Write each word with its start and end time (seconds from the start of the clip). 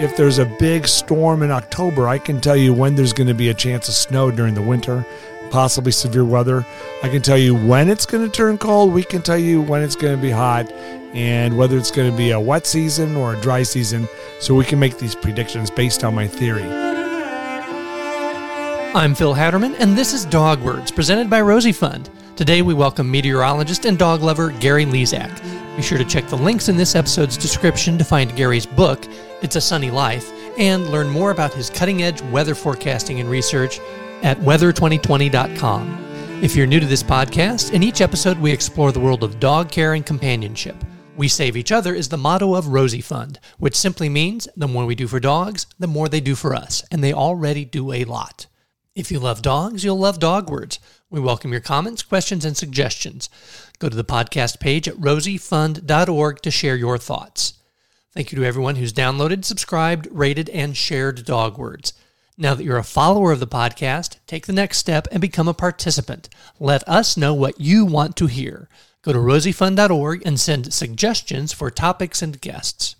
if 0.00 0.16
there's 0.16 0.38
a 0.38 0.46
big 0.46 0.88
storm 0.88 1.42
in 1.42 1.50
October, 1.50 2.08
I 2.08 2.16
can 2.16 2.40
tell 2.40 2.56
you 2.56 2.72
when 2.72 2.94
there's 2.94 3.12
going 3.12 3.26
to 3.26 3.34
be 3.34 3.50
a 3.50 3.54
chance 3.54 3.86
of 3.86 3.94
snow 3.94 4.30
during 4.30 4.54
the 4.54 4.62
winter, 4.62 5.04
possibly 5.50 5.92
severe 5.92 6.24
weather. 6.24 6.64
I 7.02 7.10
can 7.10 7.20
tell 7.20 7.36
you 7.36 7.54
when 7.54 7.90
it's 7.90 8.06
going 8.06 8.24
to 8.24 8.34
turn 8.34 8.56
cold. 8.56 8.94
We 8.94 9.04
can 9.04 9.20
tell 9.20 9.38
you 9.38 9.60
when 9.60 9.82
it's 9.82 9.96
going 9.96 10.16
to 10.16 10.22
be 10.22 10.30
hot 10.30 10.72
and 11.12 11.58
whether 11.58 11.76
it's 11.76 11.90
going 11.90 12.10
to 12.10 12.16
be 12.16 12.30
a 12.30 12.40
wet 12.40 12.66
season 12.66 13.14
or 13.14 13.34
a 13.34 13.40
dry 13.42 13.62
season. 13.62 14.08
So 14.40 14.54
we 14.54 14.64
can 14.64 14.78
make 14.78 14.96
these 14.96 15.14
predictions 15.14 15.70
based 15.70 16.02
on 16.02 16.14
my 16.14 16.26
theory. 16.26 16.89
I'm 18.92 19.14
Phil 19.14 19.36
Hatterman, 19.36 19.76
and 19.78 19.96
this 19.96 20.12
is 20.12 20.24
Dog 20.24 20.60
Words, 20.62 20.90
presented 20.90 21.30
by 21.30 21.42
Rosie 21.42 21.70
Fund. 21.70 22.10
Today 22.34 22.60
we 22.60 22.74
welcome 22.74 23.08
meteorologist 23.08 23.84
and 23.84 23.96
dog 23.96 24.20
lover 24.20 24.50
Gary 24.50 24.84
Lezak. 24.84 25.76
Be 25.76 25.82
sure 25.82 25.96
to 25.96 26.04
check 26.04 26.26
the 26.26 26.36
links 26.36 26.68
in 26.68 26.76
this 26.76 26.96
episode's 26.96 27.36
description 27.36 27.96
to 27.98 28.04
find 28.04 28.34
Gary's 28.34 28.66
book, 28.66 29.06
It's 29.42 29.54
a 29.54 29.60
Sunny 29.60 29.92
Life, 29.92 30.32
and 30.58 30.90
learn 30.90 31.08
more 31.08 31.30
about 31.30 31.54
his 31.54 31.70
cutting 31.70 32.02
edge 32.02 32.20
weather 32.32 32.56
forecasting 32.56 33.20
and 33.20 33.30
research 33.30 33.78
at 34.24 34.36
weather2020.com. 34.38 36.40
If 36.42 36.56
you're 36.56 36.66
new 36.66 36.80
to 36.80 36.86
this 36.86 37.04
podcast, 37.04 37.72
in 37.72 37.84
each 37.84 38.00
episode 38.00 38.40
we 38.40 38.50
explore 38.50 38.90
the 38.90 38.98
world 38.98 39.22
of 39.22 39.38
dog 39.38 39.70
care 39.70 39.94
and 39.94 40.04
companionship. 40.04 40.74
We 41.16 41.28
save 41.28 41.56
each 41.56 41.70
other 41.70 41.94
is 41.94 42.08
the 42.08 42.16
motto 42.16 42.56
of 42.56 42.66
Rosie 42.66 43.02
Fund, 43.02 43.38
which 43.58 43.76
simply 43.76 44.08
means 44.08 44.48
the 44.56 44.66
more 44.66 44.84
we 44.84 44.96
do 44.96 45.06
for 45.06 45.20
dogs, 45.20 45.68
the 45.78 45.86
more 45.86 46.08
they 46.08 46.20
do 46.20 46.34
for 46.34 46.56
us, 46.56 46.82
and 46.90 47.04
they 47.04 47.12
already 47.12 47.64
do 47.64 47.92
a 47.92 48.04
lot. 48.04 48.48
If 48.96 49.12
you 49.12 49.20
love 49.20 49.40
dogs, 49.40 49.84
you'll 49.84 50.00
love 50.00 50.18
dog 50.18 50.50
words. 50.50 50.80
We 51.10 51.20
welcome 51.20 51.52
your 51.52 51.60
comments, 51.60 52.02
questions, 52.02 52.44
and 52.44 52.56
suggestions. 52.56 53.30
Go 53.78 53.88
to 53.88 53.96
the 53.96 54.02
podcast 54.02 54.58
page 54.58 54.88
at 54.88 54.96
rosiefund.org 54.96 56.42
to 56.42 56.50
share 56.50 56.74
your 56.74 56.98
thoughts. 56.98 57.54
Thank 58.12 58.32
you 58.32 58.38
to 58.38 58.44
everyone 58.44 58.74
who's 58.74 58.92
downloaded, 58.92 59.44
subscribed, 59.44 60.08
rated, 60.10 60.48
and 60.48 60.76
shared 60.76 61.24
dog 61.24 61.56
words. 61.56 61.92
Now 62.36 62.54
that 62.54 62.64
you're 62.64 62.78
a 62.78 62.82
follower 62.82 63.30
of 63.30 63.38
the 63.38 63.46
podcast, 63.46 64.16
take 64.26 64.46
the 64.46 64.52
next 64.52 64.78
step 64.78 65.06
and 65.12 65.20
become 65.20 65.46
a 65.46 65.54
participant. 65.54 66.28
Let 66.58 66.86
us 66.88 67.16
know 67.16 67.32
what 67.32 67.60
you 67.60 67.84
want 67.84 68.16
to 68.16 68.26
hear. 68.26 68.68
Go 69.02 69.12
to 69.12 69.20
rosiefund.org 69.20 70.22
and 70.26 70.40
send 70.40 70.74
suggestions 70.74 71.52
for 71.52 71.70
topics 71.70 72.22
and 72.22 72.40
guests. 72.40 72.96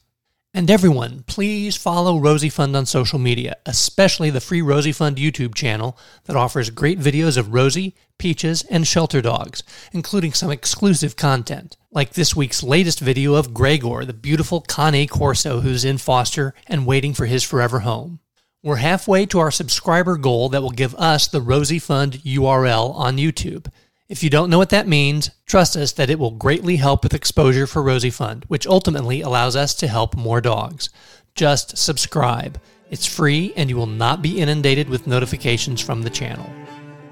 And 0.52 0.68
everyone, 0.68 1.22
please 1.28 1.76
follow 1.76 2.18
Rosie 2.18 2.48
Fund 2.48 2.74
on 2.74 2.84
social 2.84 3.20
media, 3.20 3.54
especially 3.66 4.30
the 4.30 4.40
free 4.40 4.60
Rosie 4.60 4.90
Fund 4.90 5.16
YouTube 5.16 5.54
channel 5.54 5.96
that 6.24 6.34
offers 6.34 6.70
great 6.70 6.98
videos 6.98 7.36
of 7.36 7.54
Rosie, 7.54 7.94
Peaches, 8.18 8.64
and 8.64 8.84
shelter 8.84 9.22
dogs, 9.22 9.62
including 9.92 10.32
some 10.32 10.50
exclusive 10.50 11.14
content, 11.14 11.76
like 11.92 12.14
this 12.14 12.34
week's 12.34 12.64
latest 12.64 12.98
video 12.98 13.34
of 13.34 13.54
Gregor, 13.54 14.04
the 14.04 14.12
beautiful 14.12 14.60
Cane 14.60 15.06
Corso 15.06 15.60
who's 15.60 15.84
in 15.84 15.98
foster 15.98 16.52
and 16.66 16.84
waiting 16.84 17.14
for 17.14 17.26
his 17.26 17.44
forever 17.44 17.80
home. 17.80 18.18
We're 18.60 18.76
halfway 18.76 19.26
to 19.26 19.38
our 19.38 19.52
subscriber 19.52 20.16
goal 20.16 20.48
that 20.48 20.62
will 20.62 20.70
give 20.70 20.96
us 20.96 21.28
the 21.28 21.40
Rosie 21.40 21.78
Fund 21.78 22.14
URL 22.24 22.92
on 22.96 23.18
YouTube. 23.18 23.68
If 24.11 24.25
you 24.25 24.28
don't 24.28 24.50
know 24.50 24.58
what 24.58 24.70
that 24.70 24.89
means, 24.89 25.30
trust 25.47 25.77
us 25.77 25.92
that 25.92 26.11
it 26.11 26.19
will 26.19 26.33
greatly 26.33 26.75
help 26.75 27.05
with 27.05 27.14
exposure 27.14 27.64
for 27.64 27.80
Rosie 27.80 28.11
Fund, 28.11 28.44
which 28.48 28.67
ultimately 28.67 29.20
allows 29.20 29.55
us 29.55 29.72
to 29.77 29.86
help 29.86 30.17
more 30.17 30.41
dogs. 30.41 30.91
Just 31.36 31.78
subscribe. 31.78 32.61
It's 32.91 33.06
free 33.06 33.52
and 33.56 33.70
you 33.70 33.77
will 33.77 33.86
not 33.86 34.20
be 34.20 34.41
inundated 34.41 34.89
with 34.89 35.06
notifications 35.06 35.80
from 35.80 36.02
the 36.02 36.11
channel. 36.11 36.50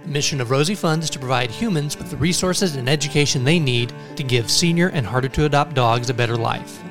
The 0.02 0.08
mission 0.08 0.40
of 0.40 0.50
Rosie 0.50 0.74
Fund 0.74 1.04
is 1.04 1.10
to 1.10 1.20
provide 1.20 1.52
humans 1.52 1.96
with 1.96 2.10
the 2.10 2.16
resources 2.16 2.74
and 2.74 2.88
education 2.88 3.44
they 3.44 3.60
need 3.60 3.92
to 4.16 4.24
give 4.24 4.50
senior 4.50 4.88
and 4.88 5.06
harder 5.06 5.28
to 5.28 5.44
adopt 5.44 5.74
dogs 5.74 6.10
a 6.10 6.14
better 6.14 6.36
life. 6.36 6.82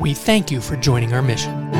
We 0.00 0.14
thank 0.14 0.50
you 0.50 0.62
for 0.62 0.76
joining 0.76 1.12
our 1.12 1.20
mission. 1.20 1.70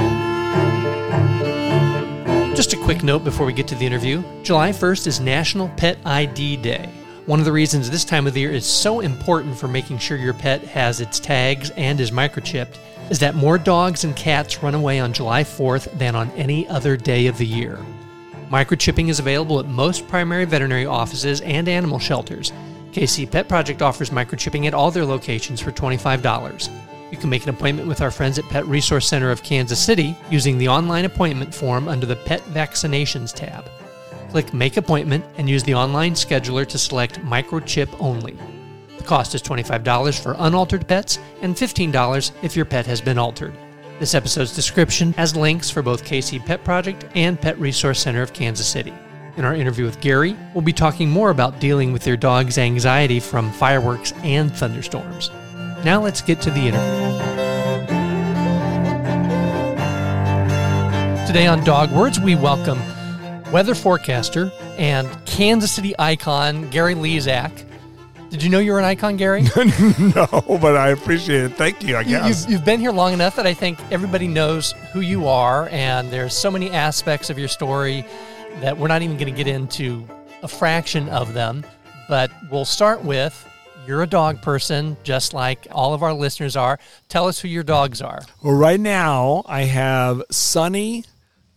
Just 2.54 2.74
a 2.74 2.82
quick 2.84 3.02
note 3.02 3.24
before 3.24 3.46
we 3.46 3.54
get 3.54 3.66
to 3.68 3.74
the 3.76 3.86
interview 3.86 4.22
July 4.42 4.72
1st 4.72 5.06
is 5.06 5.20
National 5.20 5.70
Pet 5.70 5.96
ID 6.04 6.58
Day. 6.58 6.91
One 7.26 7.38
of 7.38 7.44
the 7.44 7.52
reasons 7.52 7.88
this 7.88 8.04
time 8.04 8.26
of 8.26 8.34
the 8.34 8.40
year 8.40 8.50
is 8.50 8.66
so 8.66 8.98
important 8.98 9.56
for 9.56 9.68
making 9.68 9.98
sure 9.98 10.16
your 10.16 10.34
pet 10.34 10.60
has 10.62 11.00
its 11.00 11.20
tags 11.20 11.70
and 11.76 12.00
is 12.00 12.10
microchipped 12.10 12.78
is 13.10 13.20
that 13.20 13.36
more 13.36 13.58
dogs 13.58 14.02
and 14.02 14.16
cats 14.16 14.60
run 14.60 14.74
away 14.74 14.98
on 14.98 15.12
July 15.12 15.44
4th 15.44 15.96
than 15.98 16.16
on 16.16 16.32
any 16.32 16.66
other 16.66 16.96
day 16.96 17.28
of 17.28 17.38
the 17.38 17.46
year. 17.46 17.78
Microchipping 18.50 19.08
is 19.08 19.20
available 19.20 19.60
at 19.60 19.66
most 19.68 20.08
primary 20.08 20.44
veterinary 20.46 20.84
offices 20.84 21.40
and 21.42 21.68
animal 21.68 22.00
shelters. 22.00 22.52
KC 22.90 23.30
Pet 23.30 23.48
Project 23.48 23.82
offers 23.82 24.10
microchipping 24.10 24.66
at 24.66 24.74
all 24.74 24.90
their 24.90 25.06
locations 25.06 25.60
for 25.60 25.70
$25. 25.70 26.70
You 27.12 27.18
can 27.18 27.30
make 27.30 27.44
an 27.44 27.50
appointment 27.50 27.86
with 27.86 28.00
our 28.00 28.10
friends 28.10 28.36
at 28.40 28.44
Pet 28.46 28.66
Resource 28.66 29.06
Center 29.06 29.30
of 29.30 29.44
Kansas 29.44 29.78
City 29.78 30.16
using 30.28 30.58
the 30.58 30.66
online 30.66 31.04
appointment 31.04 31.54
form 31.54 31.86
under 31.86 32.04
the 32.04 32.16
Pet 32.16 32.40
Vaccinations 32.46 33.32
tab. 33.32 33.64
Click 34.32 34.54
Make 34.54 34.78
Appointment 34.78 35.26
and 35.36 35.46
use 35.46 35.62
the 35.62 35.74
online 35.74 36.14
scheduler 36.14 36.66
to 36.66 36.78
select 36.78 37.20
Microchip 37.20 37.94
Only. 38.00 38.34
The 38.96 39.04
cost 39.04 39.34
is 39.34 39.42
$25 39.42 40.22
for 40.22 40.34
unaltered 40.38 40.88
pets 40.88 41.18
and 41.42 41.54
$15 41.54 42.32
if 42.42 42.56
your 42.56 42.64
pet 42.64 42.86
has 42.86 43.02
been 43.02 43.18
altered. 43.18 43.52
This 43.98 44.14
episode's 44.14 44.54
description 44.54 45.12
has 45.12 45.36
links 45.36 45.68
for 45.68 45.82
both 45.82 46.06
KC 46.06 46.46
Pet 46.46 46.64
Project 46.64 47.04
and 47.14 47.38
Pet 47.38 47.58
Resource 47.58 48.00
Center 48.00 48.22
of 48.22 48.32
Kansas 48.32 48.66
City. 48.66 48.94
In 49.36 49.44
our 49.44 49.54
interview 49.54 49.84
with 49.84 50.00
Gary, 50.00 50.34
we'll 50.54 50.64
be 50.64 50.72
talking 50.72 51.10
more 51.10 51.28
about 51.28 51.60
dealing 51.60 51.92
with 51.92 52.06
your 52.06 52.16
dog's 52.16 52.56
anxiety 52.56 53.20
from 53.20 53.52
fireworks 53.52 54.12
and 54.24 54.50
thunderstorms. 54.50 55.30
Now 55.84 56.00
let's 56.02 56.22
get 56.22 56.40
to 56.40 56.50
the 56.50 56.68
interview. 56.68 57.02
Today 61.26 61.46
on 61.46 61.62
Dog 61.64 61.92
Words, 61.92 62.18
we 62.18 62.34
welcome 62.34 62.78
weather 63.52 63.74
forecaster 63.74 64.50
and 64.78 65.08
Kansas 65.26 65.70
City 65.70 65.94
icon 65.98 66.68
Gary 66.70 66.94
Lezak. 66.94 67.68
Did 68.30 68.42
you 68.42 68.48
know 68.48 68.60
you 68.60 68.72
were 68.72 68.78
an 68.78 68.86
icon, 68.86 69.18
Gary? 69.18 69.42
no, 69.98 70.26
but 70.58 70.74
I 70.74 70.88
appreciate 70.88 71.44
it. 71.44 71.56
Thank 71.56 71.82
you, 71.84 71.98
I 71.98 72.02
guess. 72.02 72.44
You've, 72.44 72.52
you've 72.52 72.64
been 72.64 72.80
here 72.80 72.90
long 72.90 73.12
enough 73.12 73.36
that 73.36 73.46
I 73.46 73.52
think 73.52 73.78
everybody 73.92 74.26
knows 74.26 74.72
who 74.94 75.00
you 75.00 75.28
are, 75.28 75.68
and 75.70 76.10
there's 76.10 76.34
so 76.34 76.50
many 76.50 76.70
aspects 76.70 77.28
of 77.28 77.38
your 77.38 77.48
story 77.48 78.06
that 78.62 78.78
we're 78.78 78.88
not 78.88 79.02
even 79.02 79.18
going 79.18 79.30
to 79.30 79.36
get 79.36 79.46
into 79.46 80.08
a 80.42 80.48
fraction 80.48 81.10
of 81.10 81.34
them. 81.34 81.62
But 82.08 82.30
we'll 82.50 82.64
start 82.64 83.04
with 83.04 83.46
you're 83.86 84.02
a 84.02 84.06
dog 84.06 84.40
person, 84.40 84.96
just 85.02 85.34
like 85.34 85.66
all 85.70 85.92
of 85.92 86.02
our 86.02 86.14
listeners 86.14 86.56
are. 86.56 86.78
Tell 87.08 87.26
us 87.26 87.38
who 87.38 87.48
your 87.48 87.64
dogs 87.64 88.00
are. 88.00 88.22
Well, 88.42 88.54
right 88.54 88.80
now 88.80 89.42
I 89.46 89.62
have 89.62 90.22
Sunny, 90.30 91.04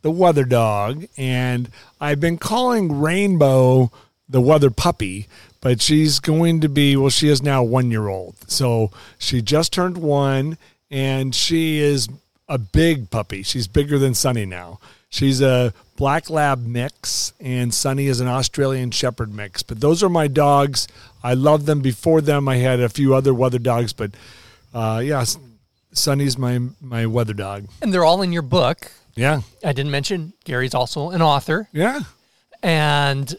the 0.05 0.11
weather 0.11 0.43
dog, 0.45 1.03
and 1.17 1.67
I've 1.99 2.19
been 2.19 2.37
calling 2.37 2.99
Rainbow 3.01 3.91
the 4.29 4.39
weather 4.39 4.69
puppy, 4.69 5.25
but 5.61 5.81
she's 5.81 6.19
going 6.19 6.61
to 6.61 6.69
be, 6.69 6.95
well, 6.95 7.09
she 7.09 7.27
is 7.27 7.41
now 7.41 7.63
one 7.63 7.89
year 7.89 8.07
old. 8.07 8.35
So 8.47 8.91
she 9.17 9.41
just 9.41 9.73
turned 9.73 9.97
one, 9.97 10.59
and 10.91 11.33
she 11.33 11.79
is 11.79 12.07
a 12.47 12.59
big 12.59 13.09
puppy. 13.09 13.41
She's 13.41 13.67
bigger 13.67 13.97
than 13.97 14.13
Sunny 14.13 14.45
now. 14.45 14.79
She's 15.09 15.41
a 15.41 15.73
black 15.97 16.29
lab 16.29 16.63
mix, 16.63 17.33
and 17.39 17.73
Sunny 17.73 18.05
is 18.05 18.19
an 18.19 18.27
Australian 18.27 18.91
Shepherd 18.91 19.33
mix. 19.33 19.63
But 19.63 19.81
those 19.81 20.03
are 20.03 20.09
my 20.09 20.27
dogs. 20.27 20.87
I 21.23 21.33
love 21.33 21.65
them. 21.65 21.81
Before 21.81 22.21
them, 22.21 22.47
I 22.47 22.57
had 22.57 22.79
a 22.79 22.89
few 22.89 23.15
other 23.15 23.33
weather 23.33 23.57
dogs, 23.57 23.91
but 23.91 24.11
uh, 24.71 25.01
yeah, 25.03 25.25
Sunny's 25.93 26.37
my 26.37 26.59
my 26.79 27.07
weather 27.07 27.33
dog. 27.33 27.69
And 27.81 27.91
they're 27.91 28.05
all 28.05 28.21
in 28.21 28.31
your 28.31 28.43
book. 28.43 28.91
Yeah, 29.15 29.41
I 29.63 29.73
didn't 29.73 29.91
mention 29.91 30.33
Gary's 30.43 30.73
also 30.73 31.09
an 31.11 31.21
author. 31.21 31.69
yeah, 31.71 32.01
And 32.61 33.33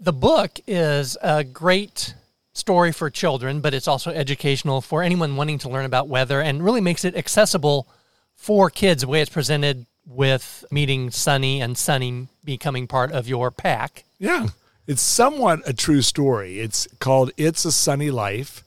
the 0.00 0.12
book 0.12 0.58
is 0.66 1.16
a 1.22 1.42
great 1.44 2.14
story 2.52 2.92
for 2.92 3.10
children, 3.10 3.60
but 3.60 3.74
it's 3.74 3.88
also 3.88 4.10
educational 4.10 4.80
for 4.80 5.02
anyone 5.02 5.36
wanting 5.36 5.58
to 5.58 5.68
learn 5.68 5.84
about 5.84 6.08
weather 6.08 6.40
and 6.40 6.64
really 6.64 6.80
makes 6.80 7.04
it 7.04 7.16
accessible 7.16 7.88
for 8.34 8.70
kids 8.70 9.02
the 9.02 9.08
way 9.08 9.20
it's 9.20 9.30
presented 9.30 9.86
with 10.06 10.64
meeting 10.70 11.10
Sunny 11.10 11.60
and 11.60 11.76
Sunny 11.76 12.28
becoming 12.44 12.86
part 12.86 13.12
of 13.12 13.28
your 13.28 13.50
pack. 13.50 14.04
yeah. 14.18 14.48
It's 14.86 15.02
somewhat 15.02 15.60
a 15.68 15.72
true 15.72 16.02
story. 16.02 16.58
It's 16.58 16.88
called 16.98 17.30
"It's 17.36 17.64
a 17.64 17.70
Sunny 17.70 18.10
Life," 18.10 18.64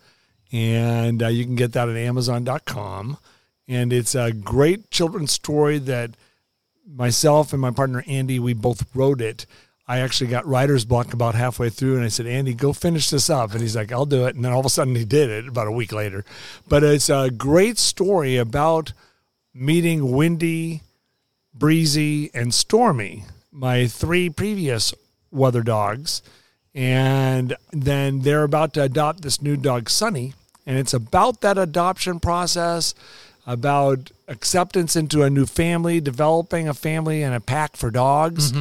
and 0.54 1.22
uh, 1.22 1.28
you 1.28 1.44
can 1.44 1.56
get 1.56 1.74
that 1.74 1.90
at 1.90 1.98
Amazon.com. 1.98 3.18
And 3.68 3.92
it's 3.92 4.16
a 4.16 4.32
great 4.32 4.90
children's 4.90 5.34
story 5.34 5.80
that 5.80 6.12
myself 6.88 7.54
and 7.54 7.62
my 7.62 7.72
partner 7.72 8.04
Andy 8.08 8.40
we 8.40 8.54
both 8.54 8.86
wrote 8.96 9.22
it. 9.22 9.46
I 9.88 10.00
actually 10.00 10.30
got 10.30 10.48
writer's 10.48 10.86
block 10.86 11.14
about 11.14 11.36
halfway 11.36 11.70
through, 11.70 11.96
and 11.96 12.06
I 12.06 12.08
said, 12.08 12.26
"Andy, 12.26 12.54
go 12.54 12.72
finish 12.72 13.10
this 13.10 13.30
up." 13.30 13.52
And 13.52 13.62
he's 13.62 13.76
like, 13.76 13.92
"I'll 13.92 14.06
do 14.06 14.26
it." 14.26 14.36
And 14.36 14.46
then 14.46 14.54
all 14.54 14.62
of 14.62 14.66
a 14.66 14.70
sudden, 14.70 14.96
he 14.96 15.04
did 15.04 15.30
it 15.30 15.48
about 15.48 15.68
a 15.68 15.72
week 15.72 15.92
later. 15.92 16.24
But 16.70 16.84
it's 16.84 17.10
a 17.10 17.30
great 17.30 17.78
story 17.78 18.38
about 18.38 18.94
meeting 19.54 20.12
Windy, 20.12 20.84
Breezy, 21.54 22.32
and 22.34 22.54
Stormy, 22.54 23.26
my 23.52 23.88
three 23.88 24.30
previous 24.30 24.94
weather 25.32 25.64
dogs. 25.64 26.22
And 26.74 27.56
then 27.72 28.22
they're 28.22 28.44
about 28.44 28.74
to 28.76 28.84
adopt 28.84 29.22
this 29.22 29.42
new 29.42 29.58
dog, 29.58 29.90
Sunny. 29.90 30.34
And 30.66 30.78
it's 30.78 30.94
about 30.94 31.42
that 31.42 31.58
adoption 31.58 32.20
process, 32.20 32.96
about 33.46 34.12
acceptance 34.30 34.96
into 34.96 35.22
a 35.22 35.30
new 35.30 35.46
family, 35.46 36.00
developing 36.00 36.68
a 36.68 36.74
family 36.74 37.24
and 37.24 37.36
a 37.36 37.40
pack 37.42 37.76
for 37.76 37.92
dogs, 37.92 38.54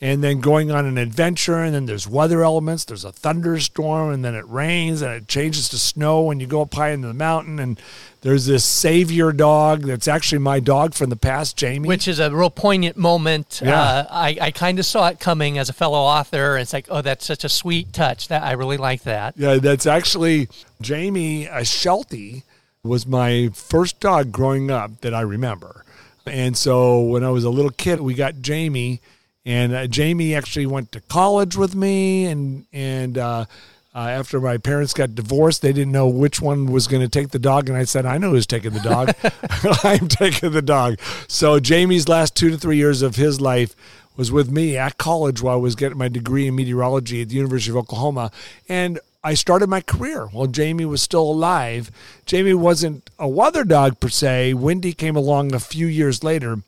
and 0.00 0.24
then 0.24 0.40
going 0.40 0.70
on 0.70 0.86
an 0.86 0.96
adventure. 0.96 1.58
And 1.58 1.74
then 1.74 1.84
there's 1.84 2.08
weather 2.08 2.42
elements. 2.42 2.86
There's 2.86 3.04
a 3.04 3.12
thunderstorm, 3.12 4.12
and 4.12 4.24
then 4.24 4.34
it 4.34 4.48
rains, 4.48 5.02
and 5.02 5.12
it 5.12 5.28
changes 5.28 5.68
to 5.68 5.78
snow 5.78 6.22
when 6.22 6.40
you 6.40 6.46
go 6.46 6.62
up 6.62 6.72
high 6.72 6.90
into 6.90 7.08
the 7.08 7.14
mountain. 7.14 7.58
And 7.58 7.78
there's 8.22 8.46
this 8.46 8.64
savior 8.64 9.30
dog 9.32 9.82
that's 9.82 10.08
actually 10.08 10.38
my 10.38 10.58
dog 10.58 10.94
from 10.94 11.10
the 11.10 11.16
past, 11.16 11.58
Jamie. 11.58 11.86
Which 11.86 12.08
is 12.08 12.18
a 12.18 12.34
real 12.34 12.48
poignant 12.48 12.96
moment. 12.96 13.60
Yeah. 13.62 13.78
Uh, 13.78 14.06
I, 14.10 14.38
I 14.40 14.50
kind 14.52 14.78
of 14.78 14.86
saw 14.86 15.08
it 15.08 15.20
coming 15.20 15.58
as 15.58 15.68
a 15.68 15.74
fellow 15.74 15.98
author. 15.98 16.56
It's 16.56 16.72
like, 16.72 16.86
oh, 16.88 17.02
that's 17.02 17.26
such 17.26 17.44
a 17.44 17.50
sweet 17.50 17.92
touch. 17.92 18.28
That 18.28 18.42
I 18.42 18.52
really 18.52 18.78
like 18.78 19.02
that. 19.02 19.34
Yeah, 19.36 19.56
that's 19.56 19.86
actually 19.86 20.48
Jamie 20.80 21.44
a 21.44 21.62
Sheltie 21.62 22.44
was 22.82 23.06
my 23.06 23.50
first 23.52 24.00
dog 24.00 24.32
growing 24.32 24.70
up 24.70 25.00
that 25.02 25.14
I 25.14 25.20
remember. 25.20 25.84
And 26.26 26.56
so 26.56 27.00
when 27.00 27.24
I 27.24 27.30
was 27.30 27.44
a 27.44 27.50
little 27.50 27.70
kid, 27.70 28.00
we 28.00 28.14
got 28.14 28.40
Jamie, 28.40 29.00
and 29.44 29.72
uh, 29.72 29.86
Jamie 29.86 30.34
actually 30.34 30.66
went 30.66 30.92
to 30.92 31.00
college 31.00 31.56
with 31.56 31.74
me. 31.74 32.26
And 32.26 32.66
and 32.72 33.18
uh, 33.18 33.46
uh, 33.94 33.98
after 33.98 34.40
my 34.40 34.56
parents 34.56 34.94
got 34.94 35.14
divorced, 35.14 35.62
they 35.62 35.72
didn't 35.72 35.92
know 35.92 36.08
which 36.08 36.40
one 36.40 36.66
was 36.66 36.86
going 36.86 37.02
to 37.02 37.08
take 37.08 37.30
the 37.30 37.38
dog, 37.38 37.68
and 37.68 37.76
I 37.76 37.84
said, 37.84 38.06
"I 38.06 38.18
know 38.18 38.30
who's 38.30 38.46
taking 38.46 38.72
the 38.72 38.80
dog. 38.80 39.14
I'm 39.84 40.08
taking 40.08 40.52
the 40.52 40.62
dog." 40.62 40.98
So 41.26 41.58
Jamie's 41.58 42.08
last 42.08 42.36
two 42.36 42.50
to 42.50 42.58
three 42.58 42.76
years 42.76 43.02
of 43.02 43.16
his 43.16 43.40
life 43.40 43.74
was 44.16 44.30
with 44.30 44.50
me 44.50 44.76
at 44.76 44.98
college 44.98 45.40
while 45.42 45.54
I 45.54 45.60
was 45.60 45.74
getting 45.74 45.98
my 45.98 46.08
degree 46.08 46.46
in 46.46 46.54
meteorology 46.54 47.22
at 47.22 47.30
the 47.30 47.36
University 47.36 47.70
of 47.70 47.76
Oklahoma. 47.76 48.30
And 48.68 49.00
I 49.22 49.34
started 49.34 49.68
my 49.68 49.80
career 49.82 50.26
while 50.26 50.46
Jamie 50.46 50.86
was 50.86 51.02
still 51.02 51.22
alive. 51.30 51.90
Jamie 52.24 52.54
wasn't 52.54 53.10
a 53.18 53.28
weather 53.28 53.64
dog 53.64 54.00
per 54.00 54.08
se. 54.08 54.54
Windy 54.54 54.92
came 54.94 55.14
along 55.16 55.52
a 55.54 55.60
few 55.60 55.86
years 55.86 56.24
later, 56.24 56.62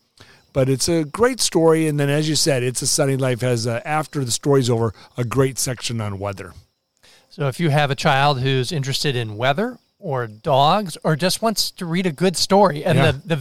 but 0.53 0.69
it's 0.69 0.89
a 0.89 1.05
great 1.05 1.41
story. 1.41 1.87
And 1.87 1.99
then, 1.99 2.11
as 2.11 2.29
you 2.29 2.35
said, 2.37 2.63
It's 2.63 2.83
a 2.83 2.87
Sunny 2.87 3.17
Life 3.17 3.41
has, 3.41 3.67
a, 3.67 3.87
after 3.89 4.23
the 4.25 4.31
story's 4.31 4.69
over, 4.69 4.93
a 5.17 5.25
great 5.25 5.59
section 5.59 6.01
on 6.01 6.19
weather. 6.19 6.53
So 7.31 7.49
if 7.49 7.59
you 7.59 7.71
have 7.71 7.91
a 7.91 7.95
child 7.95 8.41
who's 8.41 8.71
interested 8.71 9.17
in 9.17 9.39
weather 9.39 9.79
or 9.99 10.27
dogs 10.27 10.99
or 11.03 11.17
just 11.17 11.41
wants 11.41 11.71
to 11.71 11.87
read 11.87 12.05
a 12.05 12.13
good 12.13 12.37
story, 12.37 12.85
and 12.85 12.99
Yeah. 12.99 13.13
the, 13.13 13.37
the 13.37 13.41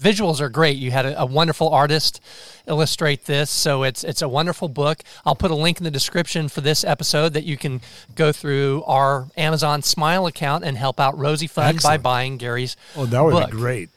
visuals 0.00 0.40
are 0.40 0.48
great. 0.48 0.76
You 0.78 0.90
had 0.90 1.06
a, 1.06 1.20
a 1.20 1.26
wonderful 1.26 1.68
artist 1.68 2.20
illustrate 2.66 3.26
this, 3.26 3.50
so 3.50 3.82
it's 3.82 4.02
it's 4.02 4.22
a 4.22 4.28
wonderful 4.28 4.68
book. 4.68 5.02
I'll 5.24 5.34
put 5.34 5.50
a 5.50 5.54
link 5.54 5.78
in 5.78 5.84
the 5.84 5.90
description 5.90 6.48
for 6.48 6.60
this 6.60 6.84
episode 6.84 7.34
that 7.34 7.44
you 7.44 7.56
can 7.56 7.80
go 8.14 8.32
through 8.32 8.82
our 8.86 9.28
Amazon 9.36 9.82
Smile 9.82 10.26
account 10.26 10.64
and 10.64 10.76
help 10.76 10.98
out 10.98 11.18
Rosie 11.18 11.46
Fund 11.46 11.76
Excellent. 11.76 12.02
by 12.02 12.02
buying 12.02 12.36
Gary's. 12.38 12.76
Oh, 12.96 13.06
that 13.06 13.20
would 13.20 13.32
book. 13.32 13.50
be 13.50 13.56
great. 13.56 13.90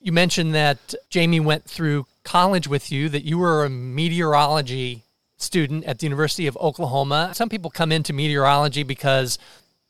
You 0.00 0.12
mentioned 0.12 0.54
that 0.54 0.94
Jamie 1.08 1.40
went 1.40 1.64
through 1.64 2.06
college 2.24 2.68
with 2.68 2.92
you, 2.92 3.08
that 3.08 3.24
you 3.24 3.38
were 3.38 3.64
a 3.64 3.70
meteorology 3.70 5.02
student 5.36 5.84
at 5.84 5.98
the 5.98 6.06
University 6.06 6.46
of 6.46 6.56
Oklahoma. 6.58 7.30
Some 7.34 7.48
people 7.48 7.70
come 7.70 7.92
into 7.92 8.12
meteorology 8.12 8.82
because 8.82 9.38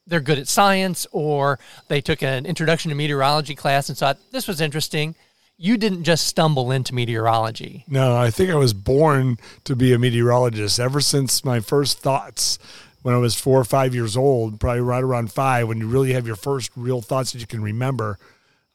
they're 0.06 0.20
good 0.20 0.38
at 0.38 0.48
science 0.48 1.06
or 1.12 1.58
they 1.88 2.00
took 2.00 2.22
an 2.22 2.46
introduction 2.46 2.90
to 2.90 2.94
meteorology 2.94 3.54
class 3.54 3.88
and 3.88 3.96
thought 3.96 4.18
this 4.30 4.46
was 4.46 4.60
interesting. 4.60 5.14
You 5.56 5.76
didn't 5.76 6.04
just 6.04 6.26
stumble 6.26 6.70
into 6.70 6.94
meteorology. 6.94 7.84
No, 7.86 8.16
I 8.16 8.30
think 8.30 8.50
I 8.50 8.56
was 8.56 8.74
born 8.74 9.38
to 9.64 9.76
be 9.76 9.92
a 9.92 9.98
meteorologist 9.98 10.80
ever 10.80 11.00
since 11.00 11.44
my 11.44 11.60
first 11.60 11.98
thoughts 11.98 12.58
when 13.02 13.14
I 13.14 13.18
was 13.18 13.34
four 13.34 13.60
or 13.60 13.64
five 13.64 13.94
years 13.94 14.16
old, 14.16 14.58
probably 14.58 14.80
right 14.80 15.02
around 15.02 15.30
five, 15.30 15.68
when 15.68 15.78
you 15.78 15.86
really 15.86 16.14
have 16.14 16.26
your 16.26 16.36
first 16.36 16.70
real 16.74 17.02
thoughts 17.02 17.32
that 17.32 17.38
you 17.38 17.46
can 17.46 17.62
remember. 17.62 18.18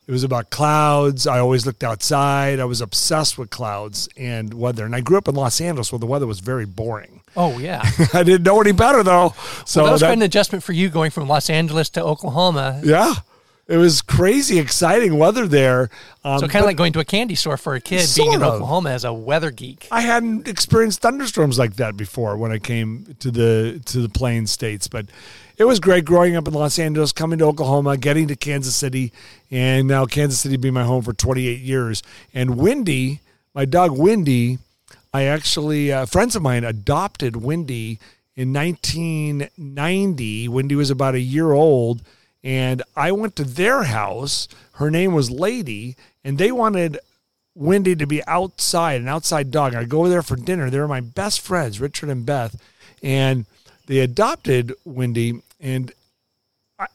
It 0.09 0.11
was 0.11 0.23
about 0.23 0.50
clouds. 0.50 1.27
I 1.27 1.38
always 1.38 1.67
looked 1.67 1.83
outside. 1.83 2.59
I 2.59 2.65
was 2.65 2.81
obsessed 2.81 3.38
with 3.38 3.51
clouds 3.51 4.09
and 4.17 4.56
weather. 4.56 4.83
And 4.83 4.95
I 4.95 5.01
grew 5.01 5.19
up 5.19 5.27
in 5.27 5.35
Los 5.35 5.61
Angeles 5.61 5.91
where 5.91 6.00
the 6.00 6.07
weather 6.07 6.25
was 6.25 6.39
very 6.39 6.65
boring. 6.65 7.21
Oh, 7.38 7.59
yeah. 7.59 7.83
I 8.15 8.23
didn't 8.23 8.41
know 8.41 8.59
any 8.59 8.71
better 8.71 9.03
though. 9.03 9.35
So 9.65 9.81
well, 9.81 9.85
that 9.85 9.91
was 9.91 10.01
that- 10.01 10.07
quite 10.07 10.17
an 10.17 10.23
adjustment 10.23 10.63
for 10.63 10.73
you 10.73 10.89
going 10.89 11.11
from 11.11 11.27
Los 11.27 11.47
Angeles 11.47 11.89
to 11.91 12.03
Oklahoma. 12.03 12.81
yeah, 12.83 13.13
it 13.69 13.77
was 13.77 14.01
crazy, 14.01 14.57
exciting 14.57 15.18
weather 15.18 15.48
there. 15.48 15.92
Um, 16.24 16.39
So 16.39 16.48
kind 16.48 16.63
of 16.63 16.66
like 16.66 16.75
going 16.75 16.92
to 16.94 17.00
a 17.00 17.06
candy 17.06 17.36
store 17.36 17.56
for 17.56 17.75
a 17.75 17.80
kid 17.80 18.10
being 18.18 18.33
in 18.33 18.42
of. 18.42 18.56
Oklahoma 18.56 18.89
as 18.89 19.06
a 19.06 19.13
weather 19.13 19.51
geek. 19.51 19.88
I 19.92 20.01
hadn't 20.01 20.48
experienced 20.48 21.01
thunderstorms 21.01 21.60
like 21.60 21.75
that 21.75 21.95
before 21.95 22.36
when 22.36 22.51
I 22.51 22.57
came 22.57 23.16
to 23.19 23.30
the 23.30 23.80
to 23.86 24.01
the 24.01 24.10
plain 24.10 24.48
states, 24.48 24.88
but 24.88 25.06
it 25.57 25.66
was 25.66 25.80
great 25.80 26.04
growing 26.04 26.36
up 26.36 26.48
in 26.48 26.54
Los 26.56 26.80
Angeles, 26.80 27.12
coming 27.12 27.38
to 27.39 27.45
Oklahoma, 27.45 27.95
getting 27.95 28.27
to 28.30 28.36
Kansas 28.36 28.75
City, 28.75 29.13
and 29.51 29.88
now 29.88 30.06
Kansas 30.06 30.39
City 30.39 30.57
being 30.57 30.74
my 30.74 30.83
home 30.83 31.04
for 31.04 31.13
28 31.13 31.60
years. 31.60 32.01
And 32.33 32.57
Windy, 32.57 33.19
my 33.54 33.65
dog 33.65 33.92
Windy, 33.95 34.57
I 35.13 35.24
actually 35.25 35.92
uh, 35.92 36.06
friends 36.07 36.36
of 36.36 36.42
mine 36.42 36.63
adopted 36.63 37.36
Windy 37.36 38.00
in 38.36 38.51
1990. 38.54 40.48
Windy 40.48 40.75
was 40.75 40.89
about 40.89 41.13
a 41.13 41.19
year 41.19 41.51
old, 41.51 42.01
and 42.44 42.81
I 42.95 43.12
went 43.12 43.36
to 43.38 43.44
their 43.44 43.83
house. 43.83 44.47
Her 44.74 44.89
name 44.89 45.13
was 45.13 45.31
Lady, 45.31 45.95
and 46.24 46.38
they 46.38 46.51
wanted 46.51 47.00
Windy 47.56 47.95
to 47.95 48.07
be 48.07 48.25
outside, 48.25 49.01
an 49.01 49.07
outside 49.07 49.51
dog. 49.51 49.75
I 49.75 49.83
go 49.83 50.00
over 50.00 50.09
there 50.09 50.21
for 50.21 50.36
dinner. 50.36 50.69
They 50.69 50.80
were 50.80 50.88
my 50.88 51.01
best 51.01 51.41
friends, 51.41 51.81
Richard 51.81 52.09
and 52.09 52.25
Beth, 52.25 52.56
and 53.03 53.45
they 53.88 54.00
adopted 54.00 54.74
Windy. 54.86 55.41
And 55.59 55.91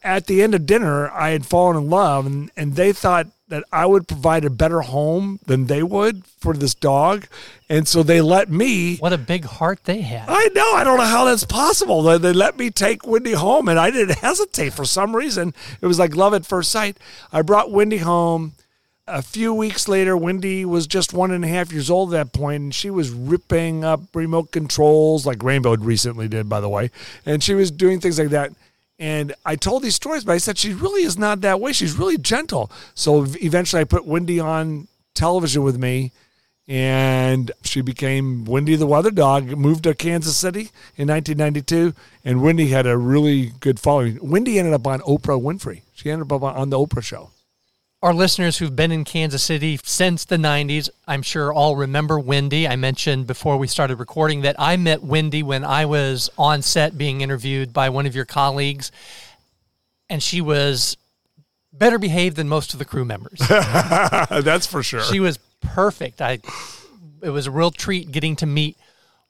at 0.02 0.26
the 0.26 0.42
end 0.42 0.54
of 0.54 0.66
dinner, 0.66 1.10
I 1.10 1.30
had 1.30 1.44
fallen 1.44 1.76
in 1.76 1.90
love, 1.90 2.24
and, 2.26 2.50
and 2.56 2.76
they 2.76 2.92
thought 2.92 3.26
that 3.54 3.62
I 3.70 3.86
would 3.86 4.08
provide 4.08 4.44
a 4.44 4.50
better 4.50 4.80
home 4.80 5.38
than 5.46 5.66
they 5.66 5.80
would 5.80 6.26
for 6.26 6.54
this 6.54 6.74
dog. 6.74 7.28
And 7.68 7.86
so 7.86 8.02
they 8.02 8.20
let 8.20 8.50
me. 8.50 8.96
What 8.96 9.12
a 9.12 9.18
big 9.18 9.44
heart 9.44 9.84
they 9.84 10.00
had. 10.00 10.28
I 10.28 10.48
know. 10.48 10.74
I 10.74 10.82
don't 10.82 10.98
know 10.98 11.04
how 11.04 11.24
that's 11.24 11.44
possible. 11.44 12.02
They, 12.02 12.18
they 12.18 12.32
let 12.32 12.58
me 12.58 12.70
take 12.70 13.06
Windy 13.06 13.34
home, 13.34 13.68
and 13.68 13.78
I 13.78 13.92
didn't 13.92 14.18
hesitate 14.18 14.72
for 14.72 14.84
some 14.84 15.14
reason. 15.14 15.54
It 15.80 15.86
was 15.86 16.00
like 16.00 16.16
love 16.16 16.34
at 16.34 16.44
first 16.44 16.72
sight. 16.72 16.98
I 17.32 17.42
brought 17.42 17.70
Windy 17.70 17.98
home. 17.98 18.54
A 19.06 19.22
few 19.22 19.54
weeks 19.54 19.86
later, 19.86 20.16
Windy 20.16 20.64
was 20.64 20.88
just 20.88 21.12
one 21.12 21.30
and 21.30 21.44
a 21.44 21.48
half 21.48 21.70
years 21.70 21.90
old 21.90 22.12
at 22.12 22.32
that 22.32 22.36
point, 22.36 22.62
and 22.62 22.74
she 22.74 22.90
was 22.90 23.10
ripping 23.10 23.84
up 23.84 24.00
remote 24.14 24.50
controls 24.50 25.26
like 25.26 25.42
Rainbow 25.44 25.76
recently 25.76 26.26
did, 26.26 26.48
by 26.48 26.60
the 26.60 26.70
way. 26.70 26.90
And 27.24 27.40
she 27.42 27.54
was 27.54 27.70
doing 27.70 28.00
things 28.00 28.18
like 28.18 28.30
that. 28.30 28.52
And 28.98 29.34
I 29.44 29.56
told 29.56 29.82
these 29.82 29.96
stories, 29.96 30.24
but 30.24 30.32
I 30.32 30.38
said 30.38 30.56
she 30.56 30.72
really 30.72 31.02
is 31.02 31.18
not 31.18 31.40
that 31.40 31.60
way. 31.60 31.72
She's 31.72 31.98
really 31.98 32.18
gentle. 32.18 32.70
So 32.94 33.26
eventually, 33.40 33.80
I 33.80 33.84
put 33.84 34.06
Windy 34.06 34.38
on 34.38 34.88
television 35.14 35.62
with 35.62 35.78
me 35.78 36.12
and 36.66 37.50
she 37.62 37.82
became 37.82 38.44
Windy 38.44 38.76
the 38.76 38.86
Weather 38.86 39.10
Dog. 39.10 39.48
Moved 39.58 39.84
to 39.84 39.94
Kansas 39.94 40.36
City 40.36 40.70
in 40.96 41.08
1992, 41.08 41.92
and 42.24 42.42
Windy 42.42 42.68
had 42.68 42.86
a 42.86 42.96
really 42.96 43.52
good 43.60 43.78
following. 43.78 44.18
Windy 44.22 44.58
ended 44.58 44.74
up 44.74 44.86
on 44.86 45.00
Oprah 45.00 45.40
Winfrey. 45.40 45.82
She 45.94 46.10
ended 46.10 46.32
up 46.32 46.42
on 46.42 46.70
the 46.70 46.78
Oprah 46.78 47.02
show. 47.02 47.30
Our 48.04 48.12
listeners 48.12 48.58
who've 48.58 48.76
been 48.76 48.92
in 48.92 49.04
Kansas 49.04 49.42
City 49.42 49.80
since 49.82 50.26
the 50.26 50.36
90s, 50.36 50.90
I'm 51.08 51.22
sure 51.22 51.50
all 51.54 51.74
remember 51.74 52.20
Windy. 52.20 52.68
I 52.68 52.76
mentioned 52.76 53.26
before 53.26 53.56
we 53.56 53.66
started 53.66 53.98
recording 53.98 54.42
that 54.42 54.56
I 54.58 54.76
met 54.76 55.02
Windy 55.02 55.42
when 55.42 55.64
I 55.64 55.86
was 55.86 56.28
on 56.36 56.60
set 56.60 56.98
being 56.98 57.22
interviewed 57.22 57.72
by 57.72 57.88
one 57.88 58.04
of 58.04 58.14
your 58.14 58.26
colleagues, 58.26 58.92
and 60.10 60.22
she 60.22 60.42
was 60.42 60.98
better 61.72 61.98
behaved 61.98 62.36
than 62.36 62.46
most 62.46 62.74
of 62.74 62.78
the 62.78 62.84
crew 62.84 63.06
members. 63.06 63.38
That's 63.48 64.66
for 64.66 64.82
sure. 64.82 65.00
she 65.04 65.18
was 65.18 65.38
perfect. 65.62 66.20
I 66.20 66.40
it 67.22 67.30
was 67.30 67.46
a 67.46 67.50
real 67.50 67.70
treat 67.70 68.12
getting 68.12 68.36
to 68.36 68.44
meet 68.44 68.76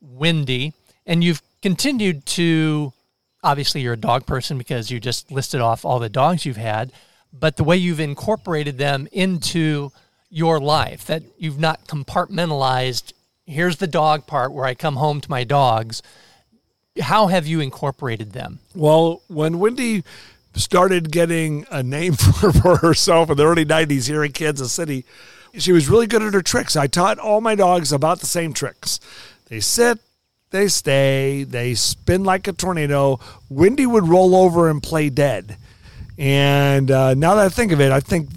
Windy, 0.00 0.72
and 1.06 1.22
you've 1.22 1.42
continued 1.62 2.26
to 2.26 2.92
obviously 3.40 3.82
you're 3.82 3.92
a 3.92 3.96
dog 3.96 4.26
person 4.26 4.58
because 4.58 4.90
you 4.90 4.98
just 4.98 5.30
listed 5.30 5.60
off 5.60 5.84
all 5.84 6.00
the 6.00 6.08
dogs 6.08 6.44
you've 6.44 6.56
had, 6.56 6.90
but 7.38 7.56
the 7.56 7.64
way 7.64 7.76
you've 7.76 8.00
incorporated 8.00 8.78
them 8.78 9.08
into 9.12 9.90
your 10.30 10.60
life 10.60 11.06
that 11.06 11.22
you've 11.38 11.58
not 11.58 11.86
compartmentalized 11.86 13.12
here's 13.46 13.76
the 13.76 13.86
dog 13.86 14.26
part 14.26 14.52
where 14.52 14.64
I 14.64 14.74
come 14.74 14.96
home 14.96 15.20
to 15.20 15.30
my 15.30 15.44
dogs. 15.44 16.02
How 17.00 17.26
have 17.26 17.46
you 17.46 17.60
incorporated 17.60 18.32
them? 18.32 18.60
Well, 18.74 19.22
when 19.28 19.58
Windy 19.58 20.04
started 20.54 21.10
getting 21.10 21.66
a 21.70 21.82
name 21.82 22.14
for, 22.14 22.52
for 22.52 22.76
herself 22.76 23.30
in 23.30 23.36
the 23.36 23.46
early 23.46 23.64
90s 23.64 24.08
here 24.08 24.24
in 24.24 24.32
Kansas 24.32 24.72
City, 24.72 25.04
she 25.56 25.72
was 25.72 25.88
really 25.88 26.06
good 26.06 26.22
at 26.22 26.34
her 26.34 26.42
tricks. 26.42 26.76
I 26.76 26.86
taught 26.86 27.18
all 27.18 27.40
my 27.40 27.54
dogs 27.54 27.92
about 27.92 28.20
the 28.20 28.26
same 28.26 28.52
tricks. 28.52 28.98
They 29.46 29.60
sit, 29.60 29.98
they 30.50 30.68
stay, 30.68 31.44
they 31.44 31.74
spin 31.74 32.24
like 32.24 32.48
a 32.48 32.52
tornado. 32.52 33.20
Windy 33.48 33.86
would 33.86 34.08
roll 34.08 34.34
over 34.34 34.68
and 34.68 34.82
play 34.82 35.10
dead. 35.10 35.56
And 36.18 36.90
uh, 36.90 37.14
now 37.14 37.34
that 37.34 37.46
I 37.46 37.48
think 37.48 37.72
of 37.72 37.80
it, 37.80 37.90
I 37.90 38.00
think 38.00 38.28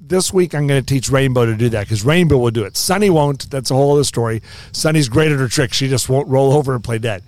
this 0.00 0.32
week 0.32 0.54
I'm 0.54 0.66
going 0.66 0.82
to 0.82 0.86
teach 0.86 1.10
Rainbow 1.10 1.46
to 1.46 1.56
do 1.56 1.68
that 1.70 1.84
because 1.84 2.04
Rainbow 2.04 2.38
will 2.38 2.50
do 2.50 2.64
it. 2.64 2.76
Sunny 2.76 3.10
won't. 3.10 3.50
That's 3.50 3.70
a 3.70 3.74
whole 3.74 3.94
other 3.94 4.04
story. 4.04 4.42
Sunny's 4.72 5.08
great 5.08 5.32
at 5.32 5.38
her 5.38 5.48
tricks. 5.48 5.76
She 5.76 5.88
just 5.88 6.08
won't 6.08 6.28
roll 6.28 6.52
over 6.52 6.74
and 6.74 6.82
play 6.82 6.98
dead. 6.98 7.22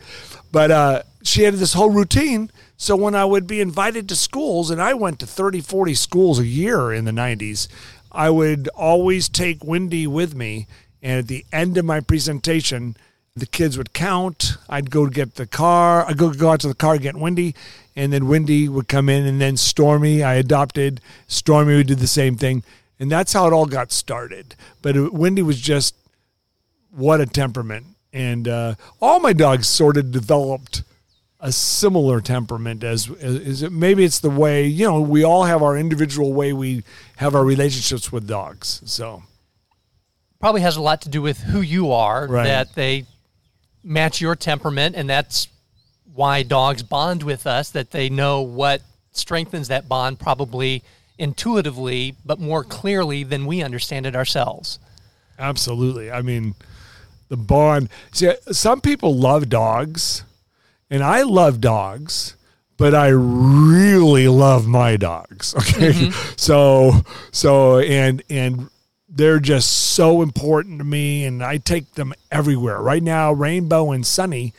But 0.52 0.70
uh, 0.70 1.02
she 1.22 1.42
had 1.42 1.54
this 1.54 1.72
whole 1.72 1.90
routine. 1.90 2.50
So 2.76 2.96
when 2.96 3.14
I 3.14 3.24
would 3.24 3.46
be 3.46 3.60
invited 3.60 4.08
to 4.08 4.16
schools, 4.16 4.70
and 4.70 4.82
I 4.82 4.94
went 4.94 5.18
to 5.20 5.26
30, 5.26 5.60
40 5.60 5.94
schools 5.94 6.38
a 6.38 6.46
year 6.46 6.92
in 6.92 7.04
the 7.04 7.12
90s, 7.12 7.68
I 8.10 8.30
would 8.30 8.68
always 8.68 9.28
take 9.28 9.64
Windy 9.64 10.06
with 10.06 10.34
me. 10.34 10.66
And 11.02 11.18
at 11.18 11.28
the 11.28 11.44
end 11.52 11.76
of 11.76 11.84
my 11.84 12.00
presentation, 12.00 12.96
the 13.36 13.46
kids 13.46 13.76
would 13.76 13.92
count. 13.92 14.56
I'd 14.68 14.90
go 14.90 15.06
get 15.08 15.34
the 15.34 15.46
car. 15.46 16.06
I'd 16.06 16.16
go, 16.16 16.30
go 16.32 16.50
out 16.50 16.60
to 16.60 16.68
the 16.68 16.74
car, 16.74 16.98
get 16.98 17.16
Windy, 17.16 17.54
and 17.96 18.12
then 18.12 18.28
Windy 18.28 18.68
would 18.68 18.86
come 18.86 19.08
in, 19.08 19.26
and 19.26 19.40
then 19.40 19.56
Stormy, 19.56 20.22
I 20.22 20.34
adopted. 20.34 21.00
Stormy 21.26 21.74
would 21.76 21.88
do 21.88 21.96
the 21.96 22.06
same 22.06 22.36
thing. 22.36 22.62
And 23.00 23.10
that's 23.10 23.32
how 23.32 23.46
it 23.48 23.52
all 23.52 23.66
got 23.66 23.90
started. 23.90 24.54
But 24.82 24.96
it, 24.96 25.12
Windy 25.12 25.42
was 25.42 25.60
just 25.60 25.96
what 26.92 27.20
a 27.20 27.26
temperament. 27.26 27.86
And 28.12 28.46
uh, 28.46 28.74
all 29.00 29.18
my 29.18 29.32
dogs 29.32 29.66
sort 29.66 29.96
of 29.96 30.12
developed 30.12 30.84
a 31.40 31.50
similar 31.50 32.20
temperament 32.20 32.84
as, 32.84 33.10
as 33.20 33.64
it, 33.64 33.72
maybe 33.72 34.04
it's 34.04 34.20
the 34.20 34.30
way, 34.30 34.64
you 34.64 34.86
know, 34.86 35.00
we 35.00 35.24
all 35.24 35.44
have 35.44 35.60
our 35.60 35.76
individual 35.76 36.32
way 36.32 36.52
we 36.52 36.84
have 37.16 37.34
our 37.34 37.44
relationships 37.44 38.12
with 38.12 38.28
dogs. 38.28 38.80
So 38.84 39.24
probably 40.38 40.60
has 40.60 40.76
a 40.76 40.80
lot 40.80 41.00
to 41.02 41.08
do 41.08 41.20
with 41.20 41.40
who 41.40 41.60
you 41.60 41.90
are 41.90 42.28
Right. 42.28 42.44
that 42.44 42.74
they 42.76 43.04
match 43.84 44.20
your 44.20 44.34
temperament 44.34 44.96
and 44.96 45.08
that's 45.08 45.48
why 46.14 46.42
dogs 46.42 46.82
bond 46.82 47.22
with 47.22 47.46
us 47.46 47.70
that 47.70 47.90
they 47.90 48.08
know 48.08 48.40
what 48.40 48.82
strengthens 49.12 49.68
that 49.68 49.88
bond 49.88 50.18
probably 50.18 50.82
intuitively 51.18 52.16
but 52.24 52.40
more 52.40 52.64
clearly 52.64 53.22
than 53.22 53.46
we 53.46 53.62
understand 53.62 54.06
it 54.06 54.16
ourselves 54.16 54.78
Absolutely. 55.38 56.10
I 56.10 56.22
mean, 56.22 56.54
the 57.28 57.36
bond. 57.36 57.88
See, 58.12 58.32
some 58.52 58.80
people 58.80 59.16
love 59.16 59.48
dogs, 59.48 60.24
and 60.90 61.02
I 61.02 61.22
love 61.22 61.60
dogs, 61.60 62.36
but 62.76 62.94
I 62.94 63.08
really 63.08 64.28
love 64.28 64.66
my 64.66 64.96
dogs. 64.96 65.54
Okay, 65.58 65.92
mm-hmm. 65.92 66.34
so 66.36 67.02
so 67.32 67.78
and 67.78 68.22
and 68.30 68.68
they're 69.14 69.40
just 69.40 69.70
so 69.70 70.22
important 70.22 70.78
to 70.78 70.84
me, 70.84 71.24
and 71.24 71.42
I 71.42 71.58
take 71.58 71.94
them 71.94 72.12
everywhere. 72.30 72.80
Right 72.80 73.02
now, 73.02 73.32
Rainbow 73.32 73.92
and 73.92 74.06
Sunny 74.06 74.52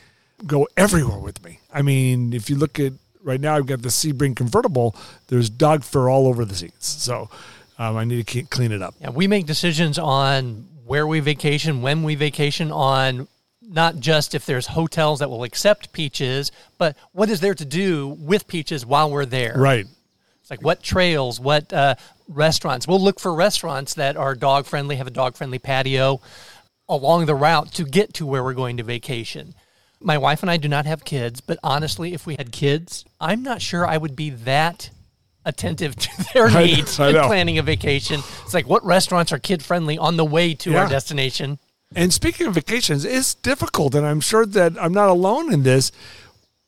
go 0.46 0.68
everywhere 0.78 1.20
with 1.20 1.44
me. 1.44 1.60
I 1.74 1.82
mean, 1.82 2.34
if 2.34 2.50
you 2.50 2.56
look 2.56 2.80
at 2.80 2.94
right 3.24 3.42
now, 3.42 3.56
I've 3.56 3.66
got 3.68 3.82
the 3.82 3.90
Sebring 3.90 4.36
convertible. 4.36 4.96
There's 5.28 5.50
dog 5.50 5.84
fur 5.84 6.10
all 6.10 6.28
over 6.28 6.46
the 6.46 6.56
seats, 6.56 6.88
so. 6.88 7.30
Um, 7.78 7.98
I 7.98 8.06
need 8.06 8.26
to 8.26 8.44
clean 8.44 8.72
it 8.72 8.82
up. 8.82 8.96
Yeah, 9.02 9.10
we 9.10 9.28
make 9.28 9.46
decisions 9.46 10.00
on 10.00 10.66
where 10.86 11.06
we 11.06 11.20
vacation, 11.20 11.82
when 11.82 12.04
we 12.04 12.16
vacation, 12.16 12.72
on 12.72 13.28
not 13.62 14.00
just 14.00 14.36
if 14.36 14.46
there's 14.46 14.68
hotels 14.68 15.20
that 15.20 15.30
will 15.30 15.44
accept 15.44 15.92
peaches, 15.92 16.52
but 16.78 16.96
what 17.12 17.30
is 17.30 17.40
there 17.42 17.54
to 17.56 17.66
do 17.66 18.08
with 18.20 18.48
peaches 18.48 18.86
while 18.86 19.10
we're 19.10 19.26
there. 19.26 19.56
Right. 19.58 19.88
It's 20.46 20.52
like 20.52 20.62
what 20.62 20.84
trails, 20.84 21.40
what 21.40 21.74
uh, 21.74 21.96
restaurants. 22.28 22.88
We'll 22.88 23.02
look 23.02 23.20
for 23.20 23.34
restaurants 23.34 23.96
that 23.96 24.16
are 24.16 24.36
dog 24.36 24.68
friendly, 24.68 24.98
have 24.98 25.08
a 25.08 25.10
dog 25.10 25.36
friendly 25.36 25.58
patio 25.58 26.22
along 26.88 27.26
the 27.26 27.34
route 27.34 27.72
to 27.72 27.84
get 27.84 28.14
to 28.14 28.28
where 28.28 28.44
we're 28.44 28.54
going 28.54 28.78
to 28.78 28.84
vacation. 28.84 29.56
My 30.00 30.20
wife 30.20 30.44
and 30.44 30.52
I 30.52 30.58
do 30.58 30.68
not 30.68 30.86
have 30.86 31.04
kids, 31.04 31.42
but 31.42 31.58
honestly, 31.64 32.14
if 32.14 32.28
we 32.28 32.36
had 32.36 32.52
kids, 32.52 33.06
I'm 33.20 33.42
not 33.42 33.60
sure 33.60 33.88
I 33.88 33.98
would 33.98 34.16
be 34.16 34.30
that 34.30 34.92
attentive 35.46 35.96
to 35.96 36.26
their 36.36 36.52
needs 36.52 37.00
I 37.00 37.10
in 37.10 37.16
planning 37.16 37.58
a 37.58 37.64
vacation. 37.64 38.20
It's 38.44 38.54
like 38.54 38.70
what 38.70 38.86
restaurants 38.86 39.32
are 39.32 39.40
kid 39.40 39.64
friendly 39.64 39.98
on 39.98 40.16
the 40.16 40.26
way 40.26 40.54
to 40.54 40.78
our 40.78 40.88
destination. 40.88 41.58
And 41.96 42.14
speaking 42.14 42.46
of 42.46 42.54
vacations, 42.54 43.04
it's 43.04 43.34
difficult, 43.34 43.96
and 43.96 44.06
I'm 44.06 44.22
sure 44.22 44.46
that 44.46 44.74
I'm 44.80 44.94
not 44.94 45.10
alone 45.10 45.52
in 45.52 45.64
this. 45.64 45.92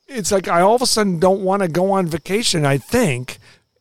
It's 0.08 0.32
like 0.32 0.48
I 0.48 0.62
all 0.62 0.74
of 0.74 0.82
a 0.82 0.86
sudden 0.86 1.20
don't 1.20 1.42
want 1.42 1.62
to 1.62 1.68
go 1.68 1.92
on 1.92 2.08
vacation, 2.08 2.66
I 2.66 2.78
think, 2.78 3.38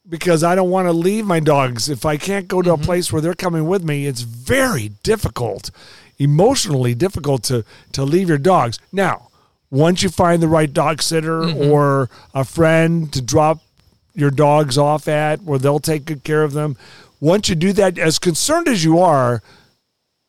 because 0.10 0.44
I 0.44 0.56
don't 0.56 0.70
want 0.70 0.88
to 0.88 0.94
leave 0.94 1.26
my 1.26 1.40
dogs. 1.40 1.90
If 1.90 2.06
I 2.06 2.18
can't 2.18 2.48
go 2.48 2.62
to 2.62 2.72
a 2.72 2.76
mm-hmm. 2.76 2.84
place 2.84 3.12
where 3.12 3.22
they're 3.22 3.34
coming 3.34 3.68
with 3.68 3.84
me, 3.84 4.06
it's 4.06 4.22
very 4.22 4.90
difficult, 5.04 5.72
emotionally 6.18 6.96
difficult 6.96 7.44
to, 7.46 7.66
to 7.94 8.04
leave 8.04 8.30
your 8.30 8.38
dogs. 8.38 8.80
Now, 8.92 9.30
once 9.70 10.02
you 10.04 10.10
find 10.10 10.42
the 10.42 10.48
right 10.48 10.72
dog 10.72 11.02
sitter 11.02 11.42
mm-hmm. 11.42 11.72
or 11.72 12.10
a 12.34 12.46
friend 12.46 13.12
to 13.14 13.22
drop 13.22 13.60
your 14.14 14.32
dogs 14.32 14.78
off 14.78 15.08
at 15.08 15.42
where 15.42 15.60
they'll 15.60 15.80
take 15.80 16.06
good 16.06 16.24
care 16.24 16.44
of 16.44 16.54
them, 16.54 16.78
once 17.20 17.50
you 17.50 17.56
do 17.56 17.74
that, 17.74 17.98
as 17.98 18.20
concerned 18.20 18.68
as 18.68 18.84
you 18.84 19.00
are, 19.00 19.42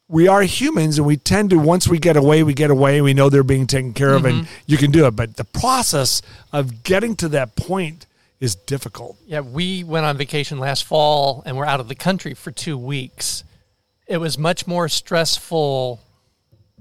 we 0.08 0.26
are 0.26 0.42
humans 0.42 0.98
and 0.98 1.06
we 1.06 1.18
tend 1.18 1.50
to 1.50 1.58
once 1.58 1.86
we 1.86 1.98
get 1.98 2.16
away 2.16 2.42
we 2.42 2.54
get 2.54 2.70
away 2.70 3.02
we 3.02 3.12
know 3.12 3.28
they're 3.28 3.42
being 3.42 3.66
taken 3.66 3.92
care 3.92 4.14
of 4.14 4.24
and 4.24 4.44
mm-hmm. 4.44 4.62
you 4.64 4.78
can 4.78 4.90
do 4.90 5.06
it 5.06 5.10
but 5.10 5.36
the 5.36 5.44
process 5.44 6.22
of 6.50 6.82
getting 6.82 7.14
to 7.14 7.28
that 7.28 7.54
point 7.56 8.06
is 8.40 8.54
difficult 8.54 9.16
Yeah, 9.26 9.40
we 9.40 9.82
went 9.84 10.06
on 10.06 10.16
vacation 10.16 10.58
last 10.58 10.84
fall 10.84 11.42
and 11.44 11.56
we're 11.56 11.66
out 11.66 11.80
of 11.80 11.88
the 11.88 11.94
country 11.94 12.34
for 12.34 12.50
two 12.50 12.78
weeks. 12.78 13.44
It 14.06 14.18
was 14.18 14.38
much 14.38 14.66
more 14.66 14.88
stressful 14.88 16.00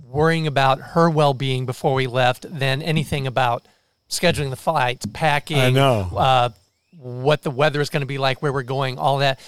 worrying 0.03 0.47
about 0.47 0.79
her 0.79 1.09
well 1.09 1.33
being 1.33 1.65
before 1.65 1.93
we 1.93 2.07
left 2.07 2.45
than 2.49 2.81
anything 2.81 3.27
about 3.27 3.67
scheduling 4.09 4.49
the 4.49 4.55
flights, 4.55 5.05
packing, 5.07 5.59
I 5.59 5.69
know. 5.69 6.09
Uh, 6.15 6.49
what 6.97 7.43
the 7.43 7.51
weather 7.51 7.81
is 7.81 7.89
going 7.89 8.01
to 8.01 8.07
be 8.07 8.17
like, 8.17 8.41
where 8.41 8.53
we're 8.53 8.63
going, 8.63 8.97
all 8.97 9.17
that. 9.17 9.39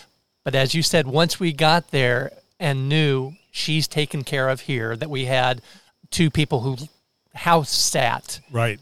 But 0.44 0.56
as 0.56 0.76
you 0.76 0.84
said, 0.84 1.08
once 1.08 1.40
we 1.40 1.54
got 1.54 1.92
there 1.92 2.32
and 2.60 2.90
knew 2.90 3.34
she's 3.52 3.88
taken 3.88 4.24
care 4.24 4.50
of 4.50 4.62
here, 4.62 4.96
that 4.96 5.10
we 5.10 5.26
had 5.26 5.62
two 6.12 6.30
people 6.30 6.62
who 6.62 6.78
house 7.34 7.70
sat 7.70 8.40
right 8.52 8.80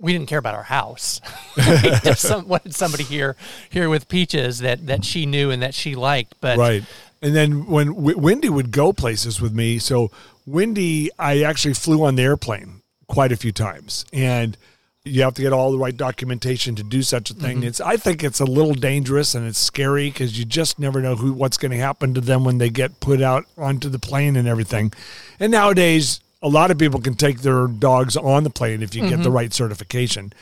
we 0.00 0.12
didn't 0.12 0.28
care 0.28 0.38
about 0.38 0.54
our 0.54 0.64
house. 0.64 1.20
just 1.56 2.22
some, 2.22 2.48
wanted 2.48 2.74
somebody 2.74 3.04
here 3.04 3.36
here 3.70 3.88
with 3.88 4.08
peaches 4.08 4.58
that 4.58 4.86
that 4.86 5.04
she 5.04 5.26
knew 5.26 5.50
and 5.50 5.62
that 5.62 5.74
she 5.74 5.94
liked. 5.94 6.34
But 6.40 6.58
right 6.58 6.84
and 7.22 7.34
then 7.34 7.66
when 7.66 7.88
w- 7.88 8.18
windy 8.18 8.48
would 8.48 8.70
go 8.70 8.92
places 8.92 9.40
with 9.40 9.52
me 9.54 9.78
so 9.78 10.10
windy 10.46 11.10
i 11.18 11.42
actually 11.42 11.72
flew 11.72 12.04
on 12.04 12.16
the 12.16 12.22
airplane 12.22 12.82
quite 13.08 13.32
a 13.32 13.36
few 13.36 13.50
times 13.50 14.04
and 14.12 14.56
you 15.04 15.22
have 15.22 15.34
to 15.34 15.42
get 15.42 15.52
all 15.52 15.70
the 15.70 15.78
right 15.78 15.96
documentation 15.96 16.74
to 16.76 16.82
do 16.82 17.02
such 17.02 17.30
a 17.30 17.34
thing. 17.34 17.58
Mm-hmm. 17.58 17.66
It's 17.66 17.80
I 17.80 17.98
think 17.98 18.24
it's 18.24 18.40
a 18.40 18.46
little 18.46 18.72
dangerous 18.72 19.34
and 19.34 19.46
it's 19.46 19.58
scary 19.58 20.08
because 20.08 20.38
you 20.38 20.46
just 20.46 20.78
never 20.78 21.02
know 21.02 21.14
who 21.14 21.34
what's 21.34 21.58
going 21.58 21.72
to 21.72 21.78
happen 21.78 22.14
to 22.14 22.22
them 22.22 22.42
when 22.44 22.56
they 22.56 22.70
get 22.70 23.00
put 23.00 23.20
out 23.20 23.44
onto 23.58 23.90
the 23.90 23.98
plane 23.98 24.34
and 24.34 24.48
everything. 24.48 24.92
And 25.38 25.52
nowadays, 25.52 26.20
a 26.44 26.48
lot 26.48 26.70
of 26.70 26.78
people 26.78 27.00
can 27.00 27.14
take 27.14 27.40
their 27.40 27.66
dogs 27.66 28.16
on 28.16 28.44
the 28.44 28.50
plane 28.50 28.82
if 28.82 28.94
you 28.94 29.08
get 29.08 29.22
the 29.22 29.30
right 29.30 29.52
certification. 29.52 30.32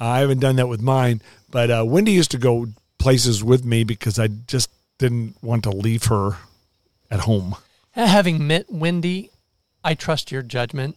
I 0.00 0.20
haven't 0.20 0.38
done 0.38 0.56
that 0.56 0.68
with 0.68 0.80
mine, 0.80 1.20
but 1.50 1.70
uh, 1.70 1.84
Windy 1.84 2.12
used 2.12 2.30
to 2.30 2.38
go 2.38 2.68
places 2.98 3.42
with 3.42 3.64
me 3.64 3.82
because 3.84 4.18
I 4.18 4.28
just 4.28 4.70
didn't 4.98 5.34
want 5.42 5.64
to 5.64 5.70
leave 5.70 6.04
her 6.04 6.36
at 7.10 7.20
home. 7.20 7.56
having 7.92 8.46
met 8.46 8.70
Windy, 8.70 9.30
I 9.82 9.94
trust 9.94 10.30
your 10.30 10.42
judgment. 10.42 10.96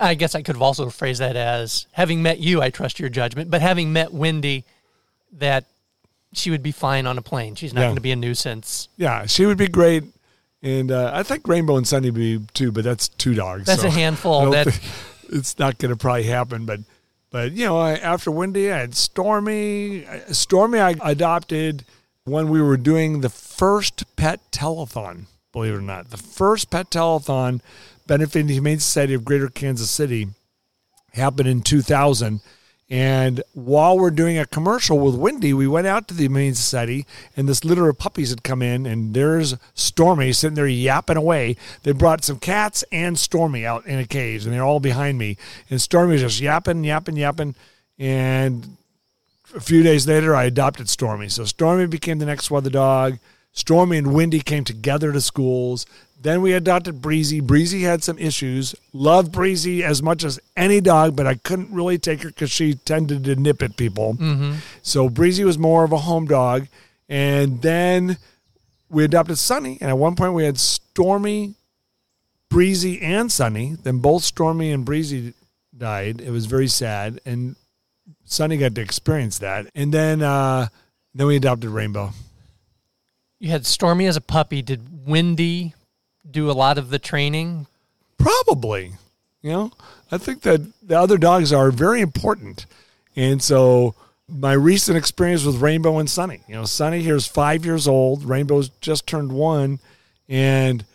I 0.00 0.14
guess 0.14 0.34
I 0.34 0.42
could 0.42 0.56
have 0.56 0.62
also 0.62 0.90
phrased 0.90 1.20
that 1.20 1.36
as 1.36 1.86
having 1.92 2.22
met 2.22 2.40
you, 2.40 2.60
I 2.60 2.70
trust 2.70 2.98
your 2.98 3.08
judgment. 3.08 3.50
But 3.50 3.62
having 3.62 3.92
met 3.92 4.12
Windy, 4.12 4.64
that 5.34 5.66
she 6.32 6.50
would 6.50 6.62
be 6.62 6.72
fine 6.72 7.06
on 7.06 7.16
a 7.18 7.22
plane. 7.22 7.54
She's 7.54 7.72
not 7.72 7.82
Yeah. 7.82 7.86
going 7.86 7.96
to 7.96 8.02
be 8.02 8.10
a 8.10 8.16
nuisance. 8.16 8.88
Yeah, 8.96 9.26
she 9.26 9.46
would 9.46 9.58
be 9.58 9.68
great. 9.68 10.02
And 10.64 10.90
uh, 10.90 11.10
I 11.12 11.22
think 11.22 11.46
Rainbow 11.46 11.76
and 11.76 11.86
Sunny 11.86 12.08
be 12.08 12.40
too, 12.54 12.72
but 12.72 12.84
that's 12.84 13.08
two 13.08 13.34
dogs. 13.34 13.66
That's 13.66 13.82
so 13.82 13.88
a 13.88 13.90
handful. 13.90 14.50
That 14.50 14.66
it's 15.28 15.58
not 15.58 15.76
going 15.76 15.90
to 15.90 15.96
probably 15.96 16.22
happen. 16.22 16.64
But, 16.64 16.80
but 17.30 17.52
you 17.52 17.66
know, 17.66 17.76
I, 17.76 17.96
after 17.96 18.30
Windy, 18.30 18.72
I 18.72 18.78
had 18.78 18.94
Stormy. 18.94 20.06
Stormy, 20.32 20.80
I 20.80 20.94
adopted 21.02 21.84
when 22.24 22.48
we 22.48 22.62
were 22.62 22.78
doing 22.78 23.20
the 23.20 23.28
first 23.28 24.16
pet 24.16 24.40
telethon. 24.50 25.26
Believe 25.52 25.74
it 25.74 25.76
or 25.76 25.82
not, 25.82 26.08
the 26.08 26.16
first 26.16 26.70
pet 26.70 26.90
telethon 26.90 27.60
benefiting 28.06 28.46
the 28.46 28.54
Humane 28.54 28.80
Society 28.80 29.12
of 29.12 29.22
Greater 29.22 29.48
Kansas 29.48 29.90
City 29.90 30.28
happened 31.12 31.46
in 31.46 31.60
2000. 31.60 32.40
And 32.90 33.42
while 33.54 33.98
we're 33.98 34.10
doing 34.10 34.38
a 34.38 34.46
commercial 34.46 34.98
with 34.98 35.14
Windy, 35.14 35.54
we 35.54 35.66
went 35.66 35.86
out 35.86 36.06
to 36.08 36.14
the 36.14 36.24
Humane 36.24 36.54
Society, 36.54 37.06
and 37.36 37.48
this 37.48 37.64
litter 37.64 37.88
of 37.88 37.98
puppies 37.98 38.30
had 38.30 38.42
come 38.42 38.60
in, 38.60 38.84
and 38.84 39.14
there's 39.14 39.56
Stormy 39.72 40.32
sitting 40.32 40.54
there 40.54 40.66
yapping 40.66 41.16
away. 41.16 41.56
They 41.82 41.92
brought 41.92 42.24
some 42.24 42.38
cats 42.38 42.84
and 42.92 43.18
Stormy 43.18 43.64
out 43.64 43.86
in 43.86 43.98
a 43.98 44.04
cage, 44.04 44.44
and 44.44 44.52
they're 44.52 44.62
all 44.62 44.80
behind 44.80 45.16
me. 45.18 45.38
And 45.70 45.80
Stormy 45.80 46.12
was 46.12 46.22
just 46.22 46.40
yapping, 46.40 46.84
yapping, 46.84 47.16
yapping. 47.16 47.54
And 47.98 48.76
a 49.54 49.60
few 49.60 49.82
days 49.82 50.06
later, 50.06 50.36
I 50.36 50.44
adopted 50.44 50.90
Stormy. 50.90 51.30
So 51.30 51.44
Stormy 51.46 51.86
became 51.86 52.18
the 52.18 52.26
next 52.26 52.50
weather 52.50 52.70
dog. 52.70 53.18
Stormy 53.54 53.96
and 53.96 54.12
Windy 54.12 54.40
came 54.40 54.64
together 54.64 55.10
to 55.12 55.20
schools. 55.20 55.86
Then 56.20 56.42
we 56.42 56.52
adopted 56.52 57.00
Breezy. 57.00 57.40
Breezy 57.40 57.82
had 57.82 58.04
some 58.04 58.18
issues. 58.18 58.74
Loved 58.92 59.32
Breezy 59.32 59.82
as 59.82 60.02
much 60.02 60.24
as 60.24 60.38
any 60.56 60.80
dog, 60.82 61.16
but 61.16 61.26
I 61.26 61.36
couldn't 61.36 61.72
really 61.72 61.96
take 61.96 62.22
her 62.22 62.28
because 62.28 62.50
she 62.50 62.74
tended 62.74 63.24
to 63.24 63.36
nip 63.36 63.62
at 63.62 63.76
people. 63.76 64.16
So 64.82 65.08
Breezy 65.08 65.44
was 65.44 65.56
more 65.56 65.84
of 65.84 65.92
a 65.92 65.98
home 65.98 66.26
dog. 66.26 66.66
And 67.08 67.62
then 67.62 68.18
we 68.90 69.04
adopted 69.04 69.38
Sunny. 69.38 69.78
And 69.80 69.88
at 69.90 69.98
one 69.98 70.16
point, 70.16 70.34
we 70.34 70.44
had 70.44 70.58
Stormy, 70.58 71.54
Breezy, 72.50 73.00
and 73.00 73.30
Sunny. 73.32 73.76
Then 73.82 73.98
both 73.98 74.24
Stormy 74.24 74.72
and 74.72 74.84
Breezy 74.84 75.34
died. 75.76 76.20
It 76.20 76.30
was 76.30 76.46
very 76.46 76.68
sad. 76.68 77.20
And 77.24 77.56
Sunny 78.24 78.56
got 78.56 78.74
to 78.74 78.80
experience 78.80 79.38
that, 79.38 79.66
and 79.74 79.92
then 79.92 80.22
uh, 80.22 80.68
then 81.14 81.26
we 81.26 81.36
adopted 81.36 81.70
Rainbow. 81.70 82.12
You 83.44 83.50
had 83.50 83.66
Stormy 83.66 84.06
as 84.06 84.16
a 84.16 84.22
puppy. 84.22 84.62
Did 84.62 85.06
Windy 85.06 85.74
do 86.28 86.50
a 86.50 86.52
lot 86.52 86.78
of 86.78 86.88
the 86.88 86.98
training? 86.98 87.66
Probably. 88.16 88.94
You 89.42 89.50
know, 89.50 89.72
I 90.10 90.16
think 90.16 90.40
that 90.44 90.62
the 90.82 90.98
other 90.98 91.18
dogs 91.18 91.52
are 91.52 91.70
very 91.70 92.00
important. 92.00 92.64
And 93.14 93.42
so 93.42 93.96
my 94.26 94.54
recent 94.54 94.96
experience 94.96 95.44
with 95.44 95.56
Rainbow 95.56 95.98
and 95.98 96.08
Sunny, 96.08 96.40
you 96.48 96.54
know, 96.54 96.64
Sunny 96.64 97.02
here 97.02 97.16
is 97.16 97.26
five 97.26 97.66
years 97.66 97.86
old. 97.86 98.24
Rainbow's 98.24 98.70
just 98.80 99.06
turned 99.06 99.30
one. 99.30 99.78
And 100.26 100.86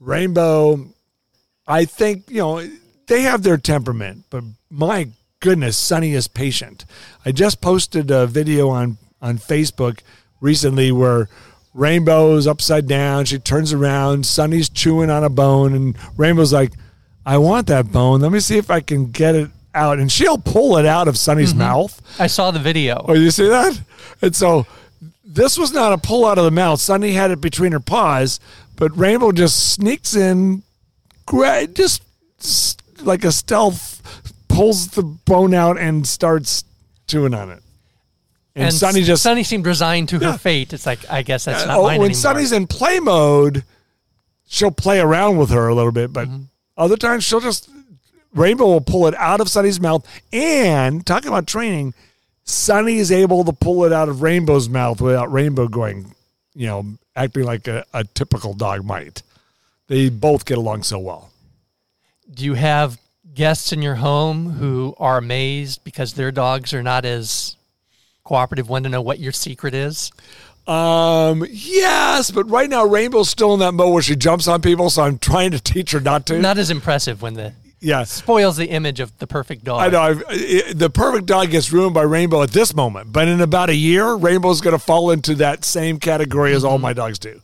Rainbow, 0.00 0.88
I 1.68 1.84
think, 1.84 2.28
you 2.28 2.38
know, 2.38 2.68
they 3.06 3.22
have 3.22 3.44
their 3.44 3.58
temperament, 3.58 4.24
but 4.28 4.42
my 4.68 5.10
goodness, 5.38 5.76
Sunny 5.76 6.14
is 6.14 6.26
patient. 6.26 6.84
I 7.24 7.30
just 7.30 7.60
posted 7.60 8.10
a 8.10 8.26
video 8.26 8.70
on, 8.70 8.98
on 9.20 9.38
Facebook 9.38 10.00
recently 10.40 10.90
where 10.90 11.28
Rainbow's 11.74 12.46
upside 12.46 12.86
down. 12.86 13.24
She 13.24 13.38
turns 13.38 13.72
around. 13.72 14.26
Sunny's 14.26 14.68
chewing 14.68 15.10
on 15.10 15.24
a 15.24 15.30
bone, 15.30 15.74
and 15.74 15.96
Rainbow's 16.16 16.52
like, 16.52 16.72
I 17.24 17.38
want 17.38 17.66
that 17.68 17.90
bone. 17.92 18.20
Let 18.20 18.32
me 18.32 18.40
see 18.40 18.58
if 18.58 18.70
I 18.70 18.80
can 18.80 19.10
get 19.10 19.34
it 19.34 19.50
out. 19.74 19.98
And 19.98 20.10
she'll 20.12 20.38
pull 20.38 20.76
it 20.76 20.84
out 20.86 21.08
of 21.08 21.16
Sunny's 21.16 21.50
Mm-hmm. 21.50 21.58
mouth. 21.60 22.20
I 22.20 22.26
saw 22.26 22.50
the 22.50 22.58
video. 22.58 23.04
Oh, 23.08 23.14
you 23.14 23.30
see 23.30 23.48
that? 23.48 23.80
And 24.20 24.36
so 24.36 24.66
this 25.24 25.56
was 25.56 25.72
not 25.72 25.92
a 25.92 25.98
pull 25.98 26.26
out 26.26 26.36
of 26.38 26.44
the 26.44 26.50
mouth. 26.50 26.80
Sunny 26.80 27.12
had 27.12 27.30
it 27.30 27.40
between 27.40 27.72
her 27.72 27.80
paws, 27.80 28.38
but 28.76 28.94
Rainbow 28.96 29.32
just 29.32 29.72
sneaks 29.72 30.14
in, 30.14 30.62
just 31.74 32.02
like 33.02 33.24
a 33.24 33.32
stealth, 33.32 34.02
pulls 34.48 34.88
the 34.88 35.02
bone 35.02 35.54
out 35.54 35.78
and 35.78 36.06
starts 36.06 36.64
chewing 37.06 37.32
on 37.34 37.50
it. 37.50 37.62
And, 38.54 38.72
Sunny 38.72 39.02
just 39.02 39.22
Sunny 39.22 39.44
seemed 39.44 39.66
resigned 39.66 40.10
to 40.10 40.18
her 40.18 40.36
fate. 40.36 40.72
It's 40.72 40.84
like 40.84 41.10
I 41.10 41.22
guess 41.22 41.46
that's 41.46 41.66
not 41.66 41.78
oh, 41.78 41.82
mine 41.84 42.00
when 42.00 42.10
anymore. 42.10 42.14
Sunny's 42.14 42.52
in 42.52 42.66
play 42.66 43.00
mode, 43.00 43.64
she'll 44.46 44.70
play 44.70 45.00
around 45.00 45.38
with 45.38 45.50
her 45.50 45.68
a 45.68 45.74
little 45.74 45.92
bit, 45.92 46.12
but 46.12 46.28
Mm-hmm. 46.28 46.42
other 46.76 46.96
times 46.96 47.24
she'll 47.24 47.40
just 47.40 47.70
Rainbow 48.34 48.66
will 48.66 48.80
pull 48.80 49.06
it 49.06 49.14
out 49.14 49.40
of 49.40 49.48
Sunny's 49.48 49.80
mouth. 49.80 50.06
And 50.32 51.04
talking 51.06 51.28
about 51.28 51.46
training, 51.46 51.94
Sunny 52.44 52.96
is 52.96 53.12
able 53.12 53.44
to 53.44 53.52
pull 53.52 53.84
it 53.84 53.92
out 53.92 54.08
of 54.08 54.22
Rainbow's 54.22 54.68
mouth 54.68 55.00
without 55.00 55.30
Rainbow 55.32 55.68
going, 55.68 56.14
you 56.54 56.66
know, 56.66 56.84
acting 57.14 57.44
like 57.44 57.68
a, 57.68 57.84
a 57.92 58.04
typical 58.04 58.54
dog 58.54 58.84
might. 58.84 59.22
They 59.88 60.08
both 60.08 60.44
get 60.44 60.58
along 60.58 60.84
so 60.84 60.98
well. 60.98 61.30
Do 62.32 62.44
you 62.44 62.54
have 62.54 62.98
guests 63.34 63.72
in 63.72 63.82
your 63.82 63.96
home 63.96 64.52
who 64.52 64.94
are 64.98 65.18
amazed 65.18 65.84
because 65.84 66.14
their 66.14 66.32
dogs 66.32 66.72
are 66.72 66.82
not 66.82 67.04
as 67.04 67.56
cooperative? 68.24 68.68
Want 68.68 68.84
to 68.84 68.90
know 68.90 69.02
what 69.02 69.18
your 69.18 69.32
secret 69.32 69.74
is? 69.74 70.10
Um, 70.66 71.44
yes, 71.50 72.30
but 72.30 72.48
right 72.48 72.70
now 72.70 72.86
Rainbow's 72.86 73.28
still 73.28 73.52
in 73.54 73.60
that 73.60 73.72
mode 73.72 73.92
where 73.92 74.02
she 74.02 74.14
jumps 74.14 74.46
on 74.46 74.62
people, 74.62 74.90
so 74.90 75.02
I'm 75.02 75.18
trying 75.18 75.50
to 75.50 75.60
teach 75.60 75.90
her 75.90 76.00
not 76.00 76.26
to. 76.26 76.38
Not 76.38 76.58
as 76.58 76.70
impressive 76.70 77.20
when 77.20 77.34
the 77.34 77.52
yeah. 77.82 78.04
spoils 78.04 78.56
the 78.56 78.70
image 78.70 79.00
of 79.00 79.16
the 79.18 79.26
perfect 79.26 79.64
dog. 79.64 79.82
I 79.82 79.88
know 79.88 80.00
I've, 80.00 80.24
it, 80.30 80.78
the 80.78 80.88
perfect 80.88 81.26
dog 81.26 81.50
gets 81.50 81.72
ruined 81.72 81.94
by 81.94 82.02
Rainbow 82.02 82.42
at 82.42 82.50
this 82.50 82.74
moment, 82.74 83.12
but 83.12 83.28
in 83.28 83.40
about 83.40 83.70
a 83.70 83.74
year, 83.74 84.14
Rainbow's 84.14 84.60
going 84.60 84.76
to 84.76 84.82
fall 84.82 85.10
into 85.10 85.34
that 85.36 85.64
same 85.64 85.98
category 85.98 86.54
as 86.54 86.64
all 86.64 86.76
mm-hmm. 86.76 86.82
my 86.82 86.92
dogs 86.92 87.18
do. 87.18 87.40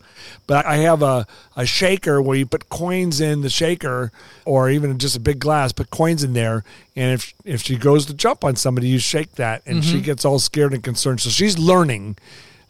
But 0.46 0.64
I 0.64 0.76
have 0.76 1.02
a, 1.02 1.26
a 1.56 1.66
shaker 1.66 2.22
where 2.22 2.36
you 2.36 2.46
put 2.46 2.70
coins 2.70 3.20
in 3.20 3.42
the 3.42 3.50
shaker, 3.50 4.12
or 4.44 4.70
even 4.70 4.98
just 4.98 5.16
a 5.16 5.20
big 5.20 5.38
glass, 5.38 5.72
put 5.72 5.90
coins 5.90 6.24
in 6.24 6.32
there, 6.32 6.64
and 6.96 7.12
if 7.12 7.34
if 7.44 7.62
she 7.62 7.76
goes 7.76 8.06
to 8.06 8.14
jump 8.14 8.44
on 8.44 8.56
somebody, 8.56 8.88
you 8.88 8.98
shake 8.98 9.32
that, 9.32 9.62
and 9.66 9.84
she 9.84 9.96
mm-hmm. 9.96 10.04
gets 10.04 10.24
all 10.24 10.38
scared 10.38 10.72
and 10.72 10.82
concerned. 10.82 11.20
So 11.20 11.28
she's 11.30 11.58
learning 11.58 12.16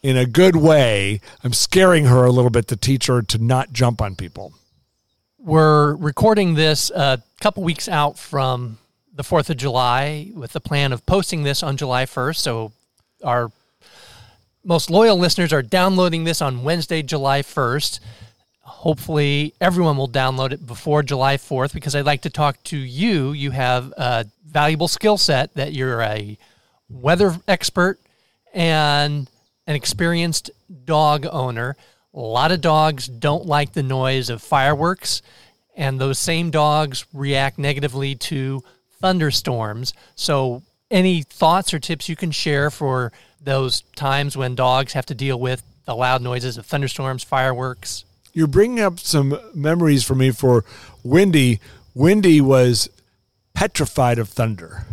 in 0.02 0.16
a 0.16 0.26
good 0.26 0.56
way. 0.56 1.20
I'm 1.44 1.52
scaring 1.52 2.06
her 2.06 2.24
a 2.24 2.30
little 2.30 2.50
bit 2.50 2.66
to 2.68 2.76
teach 2.76 3.06
her 3.06 3.22
to 3.22 3.38
not 3.38 3.72
jump 3.72 4.02
on 4.02 4.16
people. 4.16 4.52
We're 5.48 5.94
recording 5.94 6.56
this 6.56 6.90
a 6.90 7.22
couple 7.40 7.62
weeks 7.62 7.88
out 7.88 8.18
from 8.18 8.76
the 9.14 9.22
4th 9.22 9.48
of 9.48 9.56
July 9.56 10.30
with 10.34 10.52
the 10.52 10.60
plan 10.60 10.92
of 10.92 11.06
posting 11.06 11.42
this 11.42 11.62
on 11.62 11.78
July 11.78 12.04
1st. 12.04 12.36
So 12.36 12.72
our 13.24 13.50
most 14.62 14.90
loyal 14.90 15.16
listeners 15.16 15.50
are 15.54 15.62
downloading 15.62 16.24
this 16.24 16.42
on 16.42 16.64
Wednesday, 16.64 17.00
July 17.00 17.40
1st. 17.40 18.00
Hopefully, 18.60 19.54
everyone 19.58 19.96
will 19.96 20.06
download 20.06 20.52
it 20.52 20.66
before 20.66 21.02
July 21.02 21.38
4th 21.38 21.72
because 21.72 21.94
I'd 21.94 22.04
like 22.04 22.20
to 22.22 22.30
talk 22.30 22.62
to 22.64 22.76
you. 22.76 23.32
You 23.32 23.50
have 23.52 23.94
a 23.96 24.26
valuable 24.46 24.86
skill 24.86 25.16
set 25.16 25.54
that 25.54 25.72
you're 25.72 26.02
a 26.02 26.36
weather 26.90 27.40
expert 27.48 27.98
and 28.52 29.30
an 29.66 29.76
experienced 29.76 30.50
dog 30.84 31.26
owner. 31.32 31.74
A 32.14 32.20
lot 32.20 32.52
of 32.52 32.60
dogs 32.60 33.06
don't 33.06 33.46
like 33.46 33.72
the 33.72 33.82
noise 33.82 34.30
of 34.30 34.42
fireworks, 34.42 35.22
and 35.76 36.00
those 36.00 36.18
same 36.18 36.50
dogs 36.50 37.04
react 37.12 37.58
negatively 37.58 38.14
to 38.14 38.62
thunderstorms. 39.00 39.92
So, 40.14 40.62
any 40.90 41.22
thoughts 41.22 41.74
or 41.74 41.78
tips 41.78 42.08
you 42.08 42.16
can 42.16 42.30
share 42.30 42.70
for 42.70 43.12
those 43.40 43.82
times 43.94 44.36
when 44.36 44.54
dogs 44.54 44.94
have 44.94 45.06
to 45.06 45.14
deal 45.14 45.38
with 45.38 45.62
the 45.84 45.94
loud 45.94 46.22
noises 46.22 46.56
of 46.56 46.66
thunderstorms, 46.66 47.22
fireworks? 47.22 48.04
you're 48.38 48.46
bringing 48.46 48.80
up 48.80 49.00
some 49.00 49.36
memories 49.52 50.04
for 50.04 50.14
me 50.14 50.30
for 50.30 50.64
Windy. 51.02 51.58
Windy 51.92 52.40
was 52.40 52.88
petrified 53.52 54.18
of 54.18 54.28
thunder 54.28 54.86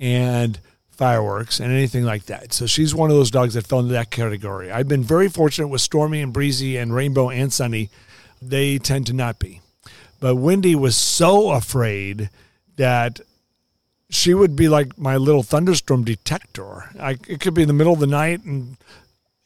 and 0.00 0.58
fireworks 1.02 1.58
and 1.58 1.72
anything 1.72 2.04
like 2.04 2.26
that. 2.26 2.52
So 2.52 2.64
she's 2.64 2.94
one 2.94 3.10
of 3.10 3.16
those 3.16 3.32
dogs 3.32 3.54
that 3.54 3.66
fell 3.66 3.80
into 3.80 3.92
that 3.94 4.12
category. 4.12 4.70
I've 4.70 4.86
been 4.86 5.02
very 5.02 5.28
fortunate 5.28 5.66
with 5.66 5.80
Stormy 5.80 6.20
and 6.20 6.32
Breezy 6.32 6.76
and 6.76 6.94
Rainbow 6.94 7.28
and 7.28 7.52
Sunny. 7.52 7.90
They 8.40 8.78
tend 8.78 9.08
to 9.08 9.12
not 9.12 9.40
be. 9.40 9.60
But 10.20 10.36
Windy 10.36 10.76
was 10.76 10.96
so 10.96 11.50
afraid 11.50 12.30
that 12.76 13.20
she 14.10 14.32
would 14.32 14.54
be 14.54 14.68
like 14.68 14.96
my 14.96 15.16
little 15.16 15.42
thunderstorm 15.42 16.04
detector. 16.04 16.90
I, 17.00 17.18
it 17.26 17.40
could 17.40 17.54
be 17.54 17.62
in 17.62 17.68
the 17.68 17.74
middle 17.74 17.94
of 17.94 17.98
the 17.98 18.06
night 18.06 18.44
and 18.44 18.76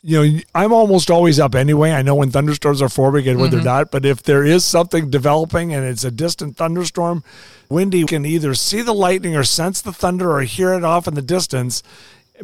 you 0.06 0.24
know, 0.24 0.40
I'm 0.54 0.72
almost 0.72 1.10
always 1.10 1.40
up 1.40 1.56
anyway. 1.56 1.90
I 1.90 2.02
know 2.02 2.14
when 2.14 2.30
thunderstorms 2.30 2.80
are 2.80 2.88
forming 2.88 3.26
and 3.26 3.40
when 3.40 3.50
mm-hmm. 3.50 3.56
they're 3.56 3.64
not. 3.64 3.90
But 3.90 4.06
if 4.06 4.22
there 4.22 4.44
is 4.44 4.64
something 4.64 5.10
developing 5.10 5.74
and 5.74 5.84
it's 5.84 6.04
a 6.04 6.12
distant 6.12 6.56
thunderstorm, 6.56 7.24
Windy 7.68 8.04
can 8.04 8.24
either 8.24 8.54
see 8.54 8.82
the 8.82 8.94
lightning 8.94 9.34
or 9.34 9.42
sense 9.42 9.82
the 9.82 9.92
thunder 9.92 10.30
or 10.30 10.42
hear 10.42 10.72
it 10.74 10.84
off 10.84 11.08
in 11.08 11.14
the 11.14 11.22
distance 11.22 11.82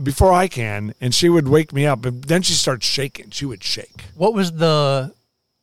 before 0.02 0.32
I 0.32 0.48
can. 0.48 0.92
And 1.00 1.14
she 1.14 1.28
would 1.28 1.46
wake 1.46 1.72
me 1.72 1.86
up. 1.86 2.04
And 2.04 2.24
then 2.24 2.42
she 2.42 2.54
starts 2.54 2.84
shaking. 2.84 3.30
She 3.30 3.46
would 3.46 3.62
shake. 3.62 4.06
What 4.16 4.34
was 4.34 4.50
the 4.54 5.14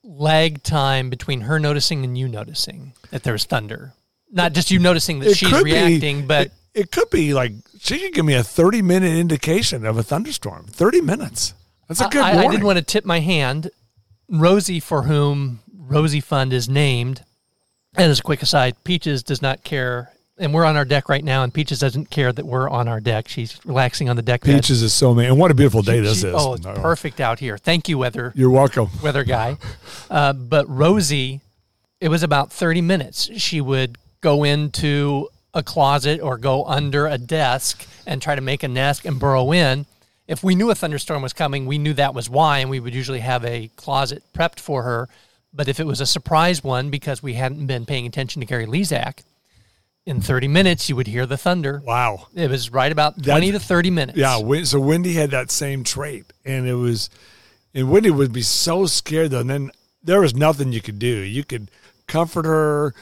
lag 0.01 0.63
time 0.63 1.09
between 1.09 1.41
her 1.41 1.59
noticing 1.59 2.05
and 2.05 2.17
you 2.17 2.29
noticing 2.29 2.93
that 3.09 3.23
there 3.23 3.33
was 3.33 3.43
thunder? 3.43 3.91
Not 4.31 4.53
just 4.53 4.71
you 4.71 4.79
noticing 4.79 5.19
that 5.19 5.35
she's 5.35 5.51
reacting, 5.51 6.21
be, 6.21 6.27
but 6.27 6.47
it, 6.47 6.53
it 6.75 6.91
could 6.93 7.09
be 7.09 7.33
like 7.33 7.51
she 7.81 7.99
could 7.99 8.13
give 8.13 8.23
me 8.23 8.35
a 8.35 8.43
30 8.43 8.83
minute 8.83 9.17
indication 9.17 9.85
of 9.85 9.97
a 9.97 10.03
thunderstorm. 10.03 10.65
30 10.67 11.01
minutes. 11.01 11.55
That's 11.89 11.99
a 12.01 12.07
good 12.07 12.21
I, 12.21 12.29
I 12.31 12.33
warning. 12.35 12.51
didn't 12.51 12.65
want 12.65 12.77
to 12.77 12.83
tip 12.85 13.03
my 13.03 13.19
hand. 13.19 13.69
Rosie, 14.29 14.79
for 14.79 15.03
whom 15.03 15.59
Rosie 15.77 16.21
Fund 16.21 16.53
is 16.53 16.69
named, 16.69 17.23
and 17.95 18.11
as 18.11 18.19
a 18.19 18.23
quick 18.23 18.41
aside, 18.41 18.75
Peaches 18.83 19.23
does 19.23 19.41
not 19.41 19.63
care, 19.63 20.11
and 20.37 20.53
we're 20.53 20.65
on 20.65 20.77
our 20.77 20.85
deck 20.85 21.09
right 21.09 21.23
now, 21.23 21.41
and 21.43 21.51
Peaches 21.53 21.79
doesn't 21.79 22.11
care 22.11 22.31
that 22.31 22.45
we're 22.45 22.69
on 22.69 22.87
our 22.87 22.99
deck. 22.99 23.27
She's 23.27 23.59
relaxing 23.65 24.07
on 24.07 24.15
the 24.15 24.21
deck 24.21 24.41
bed. 24.41 24.55
Peaches 24.61 24.83
is 24.83 24.93
so 24.93 25.09
amazing. 25.11 25.31
And 25.31 25.39
what 25.39 25.49
a 25.49 25.55
beautiful 25.55 25.81
day 25.81 25.99
this 25.99 26.21
She- 26.21 26.27
is. 26.27 26.35
Oh, 26.37 26.53
it's 26.53 26.63
No. 26.65 26.73
perfect 26.75 27.19
out 27.19 27.39
here. 27.39 27.57
Thank 27.57 27.89
you, 27.89 27.97
weather 27.97 28.31
You're 28.35 28.51
welcome. 28.51 28.89
weather 29.01 29.23
guy. 29.23 29.57
Uh, 30.11 30.33
but 30.33 30.67
Rosie, 30.69 31.39
it 32.01 32.09
was 32.09 32.23
about 32.23 32.51
30 32.51 32.81
minutes. 32.81 33.29
She 33.37 33.61
would 33.61 33.95
go 34.21 34.43
into 34.43 35.27
a 35.53 35.61
closet 35.61 36.19
or 36.21 36.37
go 36.37 36.65
under 36.65 37.05
a 37.07 37.17
desk 37.19 37.85
and 38.07 38.19
try 38.21 38.33
to 38.35 38.41
make 38.41 38.63
a 38.63 38.67
nest 38.67 39.05
and 39.05 39.19
burrow 39.19 39.51
in. 39.51 39.85
If 40.29 40.43
we 40.43 40.53
knew 40.53 40.69
a 40.69 40.75
thunderstorm 40.75 41.23
was 41.23 41.33
coming, 41.33 41.65
we 41.65 41.79
knew 41.79 41.93
that 41.93 42.13
was 42.13 42.29
why, 42.29 42.59
and 42.59 42.69
we 42.69 42.79
would 42.79 42.93
usually 42.93 43.19
have 43.19 43.43
a 43.43 43.71
closet 43.75 44.21
prepped 44.31 44.59
for 44.59 44.83
her. 44.83 45.09
But 45.51 45.67
if 45.67 45.79
it 45.79 45.87
was 45.87 45.99
a 45.99 46.05
surprise 46.05 46.63
one 46.63 46.91
because 46.91 47.23
we 47.23 47.33
hadn't 47.33 47.65
been 47.65 47.87
paying 47.87 48.05
attention 48.05 48.39
to 48.39 48.45
Gary 48.45 48.67
Lezak, 48.67 49.23
in 50.05 50.21
30 50.21 50.47
minutes 50.47 50.87
you 50.87 50.95
would 50.95 51.07
hear 51.07 51.25
the 51.25 51.35
thunder. 51.35 51.81
Wow. 51.83 52.27
It 52.35 52.47
was 52.47 52.71
right 52.71 52.91
about 52.91 53.21
20 53.23 53.53
to 53.53 53.59
30 53.59 53.89
minutes. 53.89 54.17
Yeah, 54.19 54.39
so 54.63 54.79
Windy 54.79 55.13
had 55.13 55.31
that 55.31 55.49
same 55.49 55.83
trait, 55.83 56.31
and 56.45 56.67
it 56.67 56.75
was, 56.75 57.09
and 57.73 57.91
Windy 57.91 58.11
would 58.11 58.31
be 58.31 58.43
so 58.43 58.85
scared 58.85 59.31
though. 59.31 59.39
And 59.39 59.49
then 59.49 59.71
there 60.03 60.21
was 60.21 60.35
nothing 60.35 60.71
you 60.71 60.81
could 60.81 60.99
do. 60.99 61.07
You 61.07 61.43
could 61.43 61.71
comfort 62.07 62.45
her. 62.45 62.93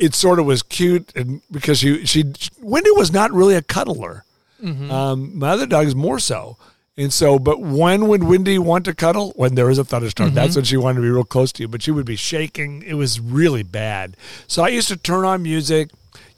It 0.00 0.16
sort 0.16 0.40
of 0.40 0.46
was 0.46 0.64
cute, 0.64 1.12
and 1.14 1.42
because 1.50 1.78
she 1.78 2.04
she 2.06 2.24
Windy 2.60 2.90
was 2.92 3.12
not 3.12 3.32
really 3.32 3.54
a 3.54 3.62
cuddler. 3.62 4.24
Um, 4.64 5.38
my 5.38 5.50
other 5.50 5.66
dogs 5.66 5.94
more 5.94 6.18
so. 6.18 6.56
And 6.96 7.12
so, 7.12 7.38
but 7.38 7.60
when 7.60 8.08
would 8.08 8.24
Windy 8.24 8.58
want 8.58 8.84
to 8.86 8.94
cuddle? 8.94 9.32
When 9.36 9.54
there 9.54 9.66
was 9.66 9.78
a 9.78 9.84
thunderstorm. 9.84 10.34
That's 10.34 10.56
when 10.56 10.64
she 10.64 10.76
wanted 10.76 10.96
to 10.96 11.02
be 11.02 11.10
real 11.10 11.22
close 11.24 11.52
to 11.52 11.62
you. 11.62 11.68
But 11.68 11.82
she 11.82 11.92
would 11.92 12.06
be 12.06 12.16
shaking. 12.16 12.82
It 12.82 12.94
was 12.94 13.20
really 13.20 13.62
bad. 13.62 14.16
So 14.48 14.64
I 14.64 14.68
used 14.68 14.88
to 14.88 14.96
turn 14.96 15.24
on 15.24 15.42
music. 15.42 15.90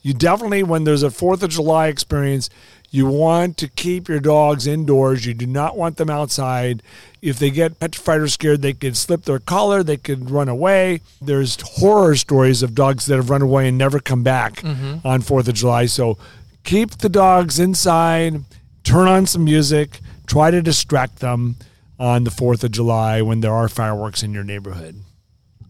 You 0.03 0.13
definitely, 0.13 0.61
when 0.63 0.83
there's 0.83 1.01
a 1.03 1.09
Fourth 1.11 1.41
of 1.43 1.49
July 1.49 1.87
experience, 1.87 2.49
You 2.93 3.07
want 3.07 3.55
to 3.57 3.67
keep 3.69 4.09
your 4.09 4.19
dogs 4.19 4.67
indoors. 4.67 5.25
You 5.25 5.33
do 5.33 5.47
not 5.47 5.77
want 5.77 5.95
them 5.97 6.09
outside. 6.09 6.83
If 7.21 7.39
they 7.39 7.49
get 7.49 7.79
petrified 7.79 8.19
or 8.19 8.27
scared, 8.27 8.61
they 8.61 8.73
could 8.73 8.97
slip 8.97 9.23
their 9.23 9.39
collar, 9.39 9.81
they 9.81 9.95
could 9.97 10.29
run 10.29 10.49
away. 10.49 10.99
There's 11.21 11.57
horror 11.79 12.15
stories 12.17 12.61
of 12.61 12.75
dogs 12.75 13.05
that 13.05 13.15
have 13.15 13.29
run 13.29 13.41
away 13.41 13.67
and 13.69 13.77
never 13.77 13.99
come 13.99 14.23
back 14.23 14.55
Mm-hmm. 14.61 15.07
on 15.07 15.21
4th 15.21 15.47
of 15.47 15.53
July. 15.55 15.85
So 15.85 16.17
keep 16.63 16.91
the 16.91 17.09
dogs 17.09 17.59
inside, 17.59 18.43
turn 18.83 19.07
on 19.07 19.25
some 19.25 19.43
music, 19.43 19.99
try 20.25 20.51
to 20.51 20.61
distract 20.61 21.19
them 21.19 21.55
on 21.99 22.23
the 22.23 22.31
4th 22.31 22.63
of 22.63 22.71
July 22.71 23.21
when 23.21 23.41
there 23.41 23.53
are 23.53 23.69
fireworks 23.69 24.23
in 24.23 24.33
your 24.33 24.43
neighborhood. 24.43 24.95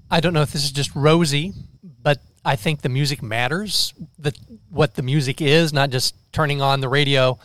I 0.09 0.19
don't 0.19 0.33
know 0.33 0.41
if 0.41 0.51
this 0.51 0.63
is 0.63 0.71
just 0.71 0.95
Rosie, 0.95 1.53
but 1.83 2.19
I 2.43 2.55
think 2.55 2.81
the 2.81 2.89
music 2.89 3.21
matters. 3.21 3.93
The 4.19 4.33
what 4.69 4.95
the 4.95 5.03
music 5.03 5.41
is, 5.41 5.71
not 5.71 5.89
just 5.89 6.15
turning 6.31 6.61
on 6.61 6.81
the 6.81 6.89
radio. 6.89 7.39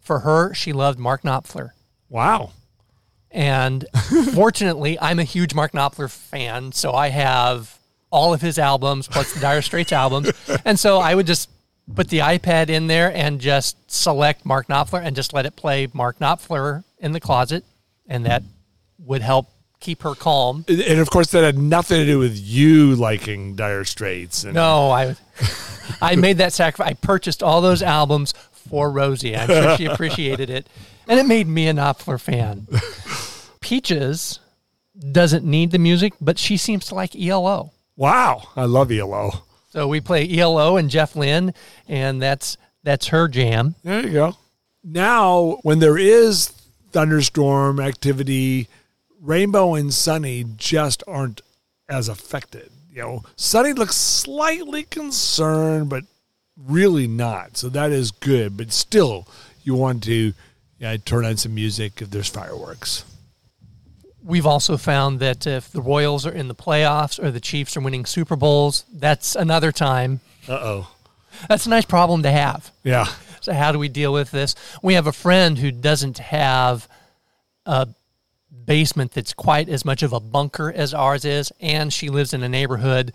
For 0.00 0.20
her, 0.20 0.54
she 0.54 0.72
loved 0.72 0.98
Mark 0.98 1.22
Knopfler. 1.22 1.70
Wow. 2.08 2.52
And 3.30 3.84
fortunately, 4.34 4.98
I'm 5.00 5.18
a 5.18 5.24
huge 5.24 5.54
Mark 5.54 5.72
Knopfler 5.72 6.10
fan, 6.10 6.72
so 6.72 6.92
I 6.92 7.08
have 7.08 7.78
all 8.10 8.32
of 8.32 8.40
his 8.40 8.58
albums 8.58 9.06
plus 9.06 9.34
the 9.34 9.40
Dire 9.40 9.60
Straits 9.62 9.92
albums. 9.92 10.32
And 10.64 10.78
so 10.78 10.98
I 10.98 11.14
would 11.14 11.26
just 11.26 11.50
put 11.94 12.08
the 12.08 12.18
iPad 12.18 12.68
in 12.68 12.86
there 12.86 13.14
and 13.14 13.40
just 13.40 13.76
select 13.90 14.44
Mark 14.44 14.68
Knopfler 14.68 15.02
and 15.02 15.16
just 15.16 15.32
let 15.32 15.46
it 15.46 15.56
play 15.56 15.88
Mark 15.92 16.18
Knopfler 16.18 16.84
in 16.98 17.12
the 17.12 17.20
closet, 17.20 17.64
and 18.06 18.26
that 18.26 18.42
would 18.98 19.22
help 19.22 19.48
keep 19.80 20.02
her 20.02 20.14
calm. 20.14 20.64
And 20.68 20.98
of 21.00 21.10
course, 21.10 21.30
that 21.30 21.44
had 21.44 21.58
nothing 21.58 21.98
to 22.00 22.06
do 22.06 22.18
with 22.18 22.36
you 22.36 22.94
liking 22.96 23.54
Dire 23.54 23.84
Straits. 23.84 24.44
And 24.44 24.54
No, 24.54 24.90
I 24.90 25.16
I 26.00 26.16
made 26.16 26.38
that 26.38 26.52
sacrifice. 26.52 26.90
I 26.90 26.94
purchased 26.94 27.42
all 27.42 27.60
those 27.60 27.82
albums 27.82 28.34
for 28.52 28.90
Rosie. 28.90 29.36
I'm 29.36 29.48
sure 29.48 29.76
she 29.76 29.84
appreciated 29.86 30.50
it. 30.50 30.66
And 31.06 31.18
it 31.18 31.26
made 31.26 31.46
me 31.46 31.68
a 31.68 31.72
Knopfler 31.72 32.20
fan. 32.20 32.66
Peaches 33.60 34.40
doesn't 35.12 35.44
need 35.44 35.70
the 35.70 35.78
music, 35.78 36.12
but 36.20 36.38
she 36.38 36.56
seems 36.56 36.86
to 36.86 36.94
like 36.94 37.16
ELO. 37.16 37.72
Wow, 37.96 38.48
I 38.56 38.64
love 38.64 38.92
ELO. 38.92 39.42
So 39.68 39.86
we 39.86 40.00
play 40.00 40.28
ELO 40.38 40.76
and 40.76 40.88
Jeff 40.90 41.14
Lynne, 41.14 41.52
and 41.88 42.20
that's 42.22 42.56
that's 42.82 43.08
her 43.08 43.28
jam. 43.28 43.74
There 43.84 44.06
you 44.06 44.12
go. 44.12 44.36
Now, 44.82 45.58
when 45.62 45.78
there 45.78 45.98
is 45.98 46.48
thunderstorm 46.92 47.78
activity, 47.80 48.68
Rainbow 49.20 49.74
and 49.74 49.92
Sunny 49.92 50.44
just 50.56 51.02
aren't 51.06 51.42
as 51.88 52.08
affected. 52.08 52.70
You 52.90 53.02
know, 53.02 53.22
Sunny 53.36 53.72
looks 53.74 53.96
slightly 53.96 54.84
concerned, 54.84 55.90
but 55.90 56.04
really 56.56 57.06
not. 57.06 57.56
So 57.56 57.68
that 57.68 57.92
is 57.92 58.10
good. 58.10 58.56
But 58.56 58.72
still, 58.72 59.28
you 59.62 59.74
want 59.74 60.02
to 60.04 60.32
turn 61.04 61.24
on 61.24 61.36
some 61.36 61.54
music 61.54 62.00
if 62.00 62.10
there's 62.10 62.28
fireworks. 62.28 63.04
We've 64.28 64.44
also 64.44 64.76
found 64.76 65.20
that 65.20 65.46
if 65.46 65.72
the 65.72 65.80
Royals 65.80 66.26
are 66.26 66.32
in 66.32 66.48
the 66.48 66.54
playoffs 66.54 67.18
or 67.22 67.30
the 67.30 67.40
Chiefs 67.40 67.78
are 67.78 67.80
winning 67.80 68.04
Super 68.04 68.36
Bowls, 68.36 68.84
that's 68.92 69.34
another 69.34 69.72
time. 69.72 70.20
Uh 70.46 70.52
oh. 70.52 70.90
That's 71.48 71.64
a 71.64 71.70
nice 71.70 71.86
problem 71.86 72.22
to 72.24 72.30
have. 72.30 72.70
Yeah. 72.84 73.06
So 73.40 73.54
how 73.54 73.72
do 73.72 73.78
we 73.78 73.88
deal 73.88 74.12
with 74.12 74.30
this? 74.30 74.54
We 74.82 74.94
have 74.94 75.06
a 75.06 75.12
friend 75.12 75.56
who 75.56 75.70
doesn't 75.70 76.18
have 76.18 76.86
a 77.64 77.88
basement 78.66 79.12
that's 79.12 79.32
quite 79.32 79.70
as 79.70 79.86
much 79.86 80.02
of 80.02 80.12
a 80.12 80.20
bunker 80.20 80.70
as 80.70 80.92
ours 80.92 81.24
is, 81.24 81.50
and 81.58 81.90
she 81.90 82.10
lives 82.10 82.34
in 82.34 82.42
a 82.42 82.50
neighborhood 82.50 83.14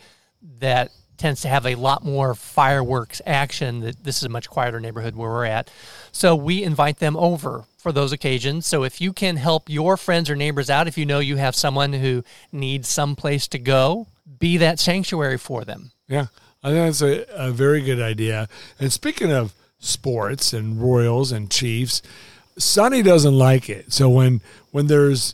that 0.60 0.92
tends 1.24 1.40
to 1.40 1.48
have 1.48 1.66
a 1.66 1.76
lot 1.76 2.04
more 2.04 2.36
fireworks 2.36 3.22
action. 3.26 3.80
That 3.80 4.04
this 4.04 4.18
is 4.18 4.24
a 4.24 4.30
much 4.30 4.50
quieter 4.50 4.82
neighborhood 4.82 5.16
where 5.16 5.30
we're 5.30 5.46
at. 5.46 5.72
So 6.12 6.36
we 6.36 6.64
invite 6.64 7.00
them 7.00 7.16
over 7.16 7.64
for 7.78 7.94
those 7.94 8.12
occasions. 8.12 8.66
So 8.66 8.84
if 8.84 9.00
you 9.00 9.14
can 9.14 9.38
help 9.38 9.70
your 9.70 9.96
friends 9.96 10.30
or 10.30 10.36
neighbors 10.36 10.70
out, 10.70 10.86
if 10.86 10.98
you 10.98 11.06
know 11.06 11.20
you 11.20 11.38
have 11.38 11.56
someone 11.56 11.94
who 11.94 12.26
needs 12.52 12.90
some 12.90 13.16
place 13.16 13.48
to 13.48 13.58
go, 13.58 14.08
be 14.38 14.58
that 14.58 14.82
sanctuary 14.82 15.38
for 15.38 15.64
them. 15.64 15.92
Yeah, 16.10 16.26
I 16.62 16.72
think 16.72 16.88
that's 16.88 17.02
a, 17.02 17.26
a 17.30 17.52
very 17.52 17.82
good 17.82 18.02
idea. 18.02 18.50
And 18.78 18.92
speaking 18.92 19.32
of 19.32 19.54
sports 19.80 20.52
and 20.52 20.82
Royals 20.82 21.32
and 21.32 21.50
Chiefs, 21.50 22.02
Sunny 22.58 23.02
doesn't 23.02 23.38
like 23.38 23.70
it. 23.70 23.94
So 23.94 24.10
when 24.10 24.42
when 24.72 24.88
there's 24.88 25.34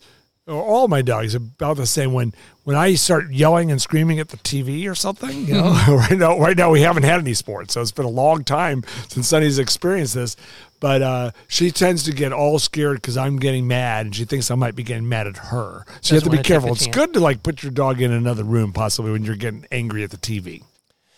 or 0.50 0.62
all 0.64 0.88
my 0.88 1.02
dogs 1.02 1.36
are 1.36 1.38
about 1.38 1.78
the 1.78 1.86
same 1.86 2.12
when 2.14 2.34
when 2.64 2.76
I 2.76 2.96
start 2.96 3.32
yelling 3.32 3.72
and 3.72 3.82
screaming 3.82 4.20
at 4.20 4.30
the 4.30 4.38
TV 4.38 4.90
or 4.90 4.96
something, 4.96 5.46
you 5.46 5.54
know, 5.56 5.72
right 5.88 6.18
now 6.18 6.40
right 6.40 6.58
now 6.58 6.72
we 6.72 6.82
haven't 6.82 7.04
had 7.04 7.20
any 7.20 7.34
sports, 7.34 7.74
so 7.74 7.82
it's 7.82 7.92
been 7.92 8.06
a 8.06 8.10
long 8.10 8.44
time 8.44 8.84
since 9.08 9.28
Sunny's 9.28 9.60
experienced 9.60 10.16
this. 10.16 10.36
But 10.80 11.02
uh, 11.02 11.32
she 11.50 11.72
tends 11.72 12.04
to 12.04 12.14
get 12.14 12.32
all 12.32 12.58
scared 12.58 12.98
because 12.98 13.18
I'm 13.18 13.38
getting 13.38 13.68
mad, 13.68 14.06
and 14.08 14.16
she 14.16 14.24
thinks 14.26 14.50
I 14.50 14.56
might 14.56 14.76
be 14.76 14.84
getting 14.84 15.10
mad 15.10 15.28
at 15.28 15.38
her. 15.38 15.84
So 16.02 16.16
you 16.16 16.22
have 16.22 16.24
Doesn't 16.24 16.24
to 16.24 16.24
be 16.24 16.30
wanna 16.30 16.38
take 16.38 16.46
careful. 16.46 16.72
It's 16.72 16.86
chance. 16.86 16.96
good 16.96 17.14
to 17.14 17.20
like 17.20 17.44
put 17.44 17.64
your 17.64 17.72
dog 17.72 18.02
in 18.02 18.12
another 18.12 18.44
room, 18.44 18.72
possibly 18.72 19.12
when 19.12 19.24
you're 19.26 19.36
getting 19.36 19.66
angry 19.72 20.04
at 20.04 20.12
the 20.12 20.18
TV. 20.18 20.64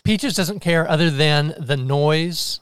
Peaches 0.03 0.35
doesn't 0.35 0.61
care 0.61 0.89
other 0.89 1.11
than 1.11 1.53
the 1.59 1.77
noise, 1.77 2.59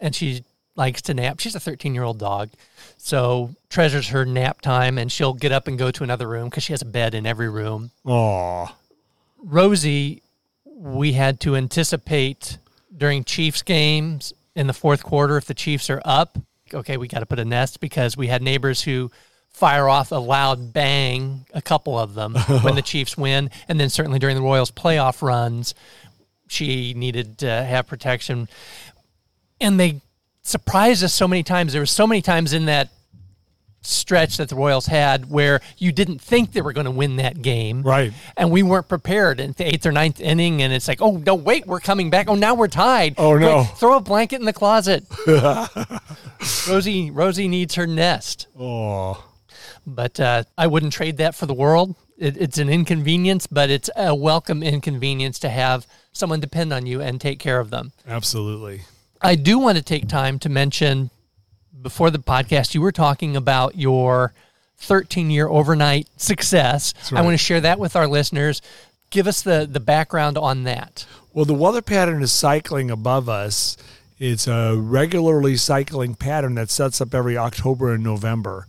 and 0.00 0.14
she 0.14 0.42
likes 0.78 1.02
to 1.02 1.14
nap. 1.14 1.40
She's 1.40 1.54
a 1.54 1.60
13 1.60 1.94
year 1.94 2.04
old 2.04 2.18
dog, 2.18 2.50
so 2.96 3.50
treasures 3.68 4.08
her 4.08 4.24
nap 4.24 4.62
time, 4.62 4.96
and 4.96 5.10
she'll 5.12 5.34
get 5.34 5.52
up 5.52 5.68
and 5.68 5.76
go 5.76 5.90
to 5.90 6.04
another 6.04 6.28
room 6.28 6.48
because 6.48 6.62
she 6.62 6.72
has 6.72 6.80
a 6.80 6.86
bed 6.86 7.14
in 7.14 7.26
every 7.26 7.50
room. 7.50 7.90
Aw. 8.06 8.74
Rosie, 9.42 10.22
we 10.64 11.12
had 11.12 11.40
to 11.40 11.56
anticipate 11.56 12.58
during 12.96 13.24
Chiefs 13.24 13.62
games 13.62 14.32
in 14.54 14.66
the 14.66 14.72
fourth 14.72 15.02
quarter 15.02 15.36
if 15.36 15.44
the 15.44 15.54
Chiefs 15.54 15.90
are 15.90 16.00
up. 16.04 16.38
Okay, 16.72 16.96
we 16.96 17.08
got 17.08 17.20
to 17.20 17.26
put 17.26 17.38
a 17.38 17.44
nest 17.44 17.80
because 17.80 18.16
we 18.16 18.28
had 18.28 18.42
neighbors 18.42 18.82
who 18.82 19.10
fire 19.48 19.88
off 19.88 20.12
a 20.12 20.16
loud 20.16 20.72
bang, 20.72 21.46
a 21.52 21.62
couple 21.62 21.98
of 21.98 22.14
them 22.14 22.34
when 22.62 22.76
the 22.76 22.82
Chiefs 22.82 23.16
win, 23.16 23.50
and 23.68 23.80
then 23.80 23.90
certainly 23.90 24.18
during 24.18 24.36
the 24.36 24.42
Royals 24.42 24.70
playoff 24.70 25.22
runs, 25.22 25.74
she 26.46 26.94
needed 26.94 27.38
to 27.38 27.50
have 27.50 27.86
protection, 27.86 28.48
and 29.60 29.78
they 29.78 30.00
surprised 30.48 31.02
us 31.04 31.12
so 31.14 31.28
many 31.28 31.42
times. 31.42 31.72
There 31.72 31.82
were 31.82 31.86
so 31.86 32.06
many 32.06 32.22
times 32.22 32.52
in 32.52 32.66
that 32.66 32.90
stretch 33.80 34.36
that 34.38 34.48
the 34.48 34.56
Royals 34.56 34.86
had 34.86 35.30
where 35.30 35.60
you 35.78 35.92
didn't 35.92 36.20
think 36.20 36.52
they 36.52 36.60
were 36.60 36.72
going 36.72 36.84
to 36.86 36.90
win 36.90 37.16
that 37.16 37.40
game. 37.42 37.82
Right. 37.82 38.12
And 38.36 38.50
we 38.50 38.62
weren't 38.62 38.88
prepared 38.88 39.38
in 39.40 39.52
the 39.52 39.66
eighth 39.66 39.86
or 39.86 39.92
ninth 39.92 40.20
inning. 40.20 40.62
And 40.62 40.72
it's 40.72 40.88
like, 40.88 41.00
oh, 41.00 41.12
no, 41.18 41.34
wait, 41.36 41.66
we're 41.66 41.80
coming 41.80 42.10
back. 42.10 42.28
Oh, 42.28 42.34
now 42.34 42.54
we're 42.54 42.68
tied. 42.68 43.14
Oh, 43.18 43.38
no. 43.38 43.64
Quick, 43.64 43.76
throw 43.78 43.96
a 43.96 44.00
blanket 44.00 44.40
in 44.40 44.46
the 44.46 44.52
closet. 44.52 45.04
Rosie 46.68 47.10
Rosie 47.10 47.48
needs 47.48 47.74
her 47.76 47.86
nest. 47.86 48.46
Oh, 48.58 49.24
But 49.86 50.18
uh, 50.20 50.44
I 50.56 50.66
wouldn't 50.66 50.92
trade 50.92 51.16
that 51.18 51.34
for 51.34 51.46
the 51.46 51.54
world. 51.54 51.94
It, 52.16 52.36
it's 52.36 52.58
an 52.58 52.68
inconvenience, 52.68 53.46
but 53.46 53.70
it's 53.70 53.88
a 53.96 54.14
welcome 54.14 54.62
inconvenience 54.62 55.38
to 55.40 55.48
have 55.48 55.86
someone 56.12 56.40
depend 56.40 56.72
on 56.72 56.84
you 56.84 57.00
and 57.00 57.20
take 57.20 57.38
care 57.38 57.60
of 57.60 57.70
them. 57.70 57.92
absolutely. 58.06 58.82
I 59.20 59.34
do 59.34 59.58
want 59.58 59.78
to 59.78 59.82
take 59.82 60.08
time 60.08 60.38
to 60.40 60.48
mention 60.48 61.10
before 61.82 62.10
the 62.10 62.18
podcast, 62.18 62.74
you 62.74 62.80
were 62.80 62.92
talking 62.92 63.36
about 63.36 63.76
your 63.76 64.32
13 64.78 65.30
year 65.30 65.48
overnight 65.48 66.08
success. 66.16 66.94
right. 67.10 67.20
I 67.20 67.22
want 67.22 67.34
to 67.34 67.42
share 67.42 67.60
that 67.60 67.78
with 67.78 67.96
our 67.96 68.06
listeners. 68.06 68.62
Give 69.10 69.26
us 69.26 69.42
the, 69.42 69.66
the 69.70 69.80
background 69.80 70.36
on 70.36 70.64
that. 70.64 71.06
Well, 71.32 71.44
the 71.44 71.54
weather 71.54 71.82
pattern 71.82 72.22
is 72.22 72.32
cycling 72.32 72.90
above 72.90 73.28
us. 73.28 73.76
It's 74.18 74.48
a 74.48 74.76
regularly 74.76 75.56
cycling 75.56 76.14
pattern 76.14 76.56
that 76.56 76.70
sets 76.70 77.00
up 77.00 77.14
every 77.14 77.38
October 77.38 77.94
and 77.94 78.02
November. 78.02 78.66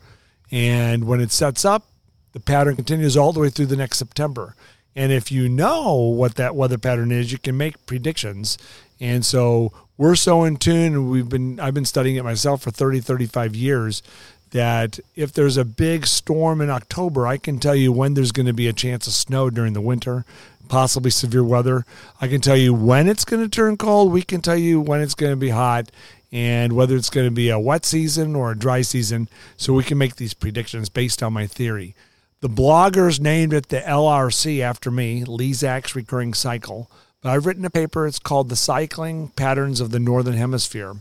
And 0.52 1.06
when 1.06 1.20
it 1.20 1.32
sets 1.32 1.66
up, 1.66 1.88
the 2.34 2.40
pattern 2.40 2.76
continues 2.76 3.18
all 3.18 3.34
the 3.34 3.40
way 3.40 3.50
through 3.50 3.66
the 3.66 3.76
next 3.76 3.98
September. 3.98 4.56
And 4.96 5.12
if 5.12 5.32
you 5.32 5.50
know 5.50 5.96
what 5.96 6.36
that 6.36 6.56
weather 6.56 6.78
pattern 6.78 7.12
is, 7.12 7.32
you 7.32 7.38
can 7.40 7.58
make 7.58 7.86
predictions. 7.86 8.58
And 9.00 9.26
so 9.26 9.72
we're 10.00 10.16
so 10.16 10.46
in 10.46 10.56
tune 10.56 10.94
and 10.94 11.12
we've 11.12 11.30
been 11.30 11.60
I've 11.60 11.74
been 11.74 11.86
studying 11.86 12.16
it 12.16 12.24
myself 12.24 12.64
for 12.64 12.72
30 12.72 13.02
35 13.02 13.54
years 13.54 14.02
that 14.52 14.98
if 15.16 15.34
there's 15.34 15.58
a 15.58 15.66
big 15.66 16.08
storm 16.08 16.62
in 16.62 16.72
October, 16.72 17.28
I 17.28 17.38
can 17.38 17.60
tell 17.60 17.76
you 17.76 17.92
when 17.92 18.16
there's 18.16 18.32
going 18.32 18.48
to 18.48 18.54
be 18.54 18.68
a 18.68 18.74
chance 18.74 19.06
of 19.06 19.14
snow 19.14 19.52
during 19.52 19.74
the 19.74 19.82
winter, 19.82 20.26
possibly 20.70 21.12
severe 21.12 21.44
weather. 21.44 21.86
I 22.20 22.28
can 22.28 22.42
tell 22.42 22.58
you 22.58 22.74
when 22.74 23.08
it's 23.08 23.26
going 23.26 23.44
to 23.44 23.50
turn 23.50 23.78
cold. 23.78 24.12
We 24.12 24.24
can 24.24 24.42
tell 24.42 24.58
you 24.58 24.82
when 24.82 25.02
it's 25.02 25.14
going 25.14 25.34
to 25.34 25.38
be 25.38 25.50
hot 25.50 25.92
and 26.32 26.74
whether 26.74 26.96
it's 26.96 27.12
going 27.12 27.28
to 27.28 27.32
be 27.32 27.50
a 27.50 27.60
wet 27.60 27.86
season 27.86 28.36
or 28.36 28.52
a 28.52 28.58
dry 28.58 28.82
season. 28.82 29.28
So 29.58 29.74
we 29.74 29.84
can 29.84 30.00
make 30.00 30.16
these 30.16 30.34
predictions 30.34 30.90
based 30.90 31.22
on 31.22 31.34
my 31.34 31.46
theory. 31.46 31.94
The 32.42 32.50
bloggers 32.50 33.20
named 33.20 33.54
it 33.54 33.68
the 33.68 33.82
LRC 33.82 34.62
after 34.62 34.90
me, 34.90 35.26
Lezak's 35.26 35.94
Recurring 35.94 36.34
Cycle. 36.34 36.90
But 37.22 37.30
I've 37.30 37.46
written 37.46 37.66
a 37.66 37.70
paper. 37.70 38.08
It's 38.08 38.20
called 38.20 38.50
The 38.50 38.56
Cycling 38.56 39.30
Patterns 39.30 39.82
of 39.82 39.92
the 39.92 40.00
Northern 40.00 40.36
Hemisphere. 40.36 40.96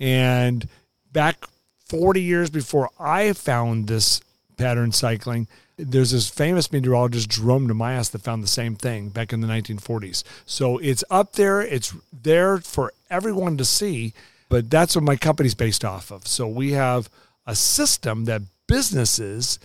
And 0.00 0.68
back 1.12 1.46
40 1.88 2.22
years 2.22 2.50
before 2.50 2.88
I 2.98 3.32
found 3.34 3.86
this 3.86 4.20
pattern 4.56 4.92
cycling, 4.92 5.46
there's 5.76 6.12
this 6.12 6.28
famous 6.28 6.72
meteorologist, 6.72 7.28
Jerome 7.30 7.68
Namias, 7.68 8.10
that 8.12 8.22
found 8.22 8.42
the 8.42 8.48
same 8.48 8.76
thing 8.76 9.08
back 9.08 9.32
in 9.32 9.40
the 9.40 9.48
1940s. 9.48 10.22
So 10.46 10.78
it's 10.78 11.04
up 11.10 11.32
there, 11.32 11.60
it's 11.60 11.94
there 12.12 12.58
for 12.58 12.92
everyone 13.10 13.56
to 13.58 13.64
see. 13.64 14.14
but 14.52 14.68
that's 14.68 14.94
what 14.94 15.02
my 15.02 15.16
company's 15.16 15.54
based 15.54 15.82
off 15.82 16.10
of. 16.10 16.26
So 16.26 16.46
we 16.46 16.72
have 16.72 17.08
a 17.46 17.54
system 17.54 18.26
that 18.26 18.42
businesses 18.66 19.58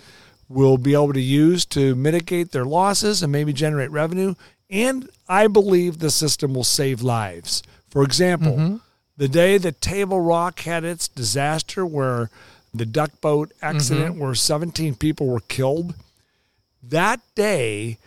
will 0.48 0.78
be 0.78 0.94
able 0.94 1.12
to 1.12 1.20
use 1.20 1.66
to 1.66 1.94
mitigate 1.94 2.54
their 2.54 2.64
losses 2.64 3.22
and 3.22 3.30
maybe 3.30 3.52
generate 3.52 3.92
revenue. 3.92 4.34
And 4.70 5.10
I 5.28 5.48
believe 5.48 6.00
the 6.00 6.12
system 6.12 6.54
will 6.54 6.64
save 6.64 7.02
lives. 7.02 7.64
For 7.90 8.04
example, 8.04 8.54
mm-hmm. 8.54 8.76
the 9.16 9.28
day 9.28 9.58
that 9.58 9.82
Table 9.82 10.20
Rock 10.20 10.60
had 10.62 10.84
its 10.84 11.08
disaster 11.08 11.86
where 11.86 12.30
the 12.74 12.86
duck 12.86 13.22
boat 13.22 13.52
accident 13.62 14.16
mm-hmm. 14.16 14.24
where 14.24 14.36
17 14.36 14.96
people 14.96 15.28
were 15.28 15.40
killed, 15.40 15.96
that 16.84 17.22
day 17.36 17.98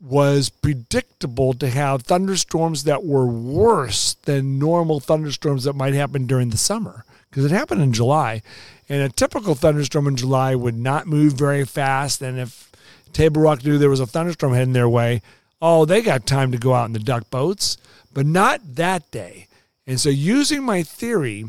was 0.00 0.48
predictable 0.48 1.52
to 1.54 1.68
have 1.68 2.02
thunderstorms 2.02 2.84
that 2.84 3.04
were 3.04 3.26
worse 3.26 4.14
than 4.24 4.58
normal 4.58 4.98
thunderstorms 4.98 5.64
that 5.64 5.74
might 5.74 5.92
happen 5.92 6.26
during 6.26 6.50
the 6.50 6.56
summer 6.56 7.04
because 7.28 7.44
it 7.44 7.50
happened 7.50 7.82
in 7.82 7.92
July. 7.92 8.42
And 8.88 9.02
a 9.02 9.08
typical 9.08 9.54
thunderstorm 9.54 10.08
in 10.08 10.16
July 10.16 10.54
would 10.54 10.76
not 10.76 11.06
move 11.06 11.34
very 11.34 11.64
fast. 11.64 12.22
And 12.22 12.38
if 12.38 12.72
Table 13.12 13.42
Rock 13.42 13.64
knew 13.64 13.78
there 13.78 13.90
was 13.90 14.00
a 14.00 14.06
thunderstorm 14.06 14.54
heading 14.54 14.72
their 14.72 14.88
way, 14.88 15.22
oh, 15.60 15.84
they 15.84 16.02
got 16.02 16.26
time 16.26 16.52
to 16.52 16.58
go 16.58 16.74
out 16.74 16.86
in 16.86 16.92
the 16.92 16.98
duck 16.98 17.30
boats, 17.30 17.76
but 18.12 18.26
not 18.26 18.60
that 18.76 19.10
day. 19.10 19.46
And 19.86 20.00
so, 20.00 20.08
using 20.08 20.62
my 20.62 20.82
theory, 20.82 21.44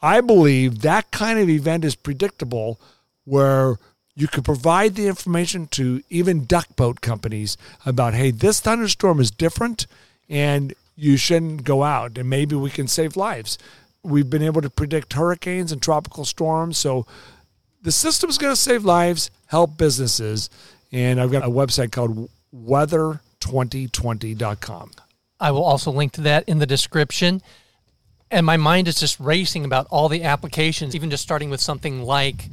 I 0.00 0.20
believe 0.20 0.80
that 0.80 1.10
kind 1.10 1.38
of 1.38 1.48
event 1.48 1.84
is 1.84 1.94
predictable 1.94 2.80
where 3.24 3.78
you 4.14 4.28
could 4.28 4.44
provide 4.44 4.94
the 4.94 5.06
information 5.06 5.66
to 5.68 6.02
even 6.10 6.44
duck 6.44 6.76
boat 6.76 7.00
companies 7.00 7.56
about, 7.86 8.14
hey, 8.14 8.30
this 8.30 8.60
thunderstorm 8.60 9.20
is 9.20 9.30
different 9.30 9.86
and 10.28 10.74
you 10.96 11.16
shouldn't 11.16 11.64
go 11.64 11.82
out 11.82 12.18
and 12.18 12.28
maybe 12.28 12.54
we 12.54 12.70
can 12.70 12.88
save 12.88 13.16
lives. 13.16 13.58
We've 14.02 14.28
been 14.28 14.42
able 14.42 14.60
to 14.60 14.70
predict 14.70 15.14
hurricanes 15.14 15.72
and 15.72 15.80
tropical 15.80 16.24
storms. 16.24 16.76
So 16.76 17.06
the 17.80 17.92
system's 17.92 18.38
going 18.38 18.52
to 18.52 18.60
save 18.60 18.84
lives, 18.84 19.30
help 19.46 19.78
businesses. 19.78 20.50
And 20.90 21.20
I've 21.20 21.32
got 21.32 21.44
a 21.44 21.50
website 21.50 21.92
called 21.92 22.28
weather2020.com. 23.46 24.90
I 25.40 25.50
will 25.50 25.64
also 25.64 25.90
link 25.90 26.12
to 26.12 26.20
that 26.22 26.48
in 26.48 26.58
the 26.58 26.66
description. 26.66 27.42
And 28.30 28.46
my 28.46 28.56
mind 28.56 28.88
is 28.88 28.98
just 28.98 29.20
racing 29.20 29.64
about 29.64 29.86
all 29.90 30.08
the 30.08 30.22
applications, 30.22 30.94
even 30.94 31.10
just 31.10 31.22
starting 31.22 31.50
with 31.50 31.60
something 31.60 32.02
like 32.02 32.48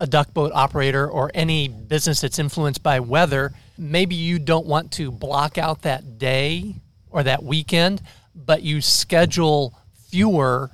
a 0.00 0.06
duck 0.06 0.32
boat 0.32 0.52
operator 0.54 1.08
or 1.08 1.30
any 1.34 1.68
business 1.68 2.20
that's 2.20 2.38
influenced 2.38 2.82
by 2.82 3.00
weather. 3.00 3.52
Maybe 3.76 4.14
you 4.14 4.38
don't 4.38 4.66
want 4.66 4.92
to 4.92 5.10
block 5.10 5.58
out 5.58 5.82
that 5.82 6.18
day 6.18 6.76
or 7.10 7.22
that 7.24 7.42
weekend, 7.42 8.02
but 8.34 8.62
you 8.62 8.80
schedule 8.80 9.74
fewer 10.08 10.70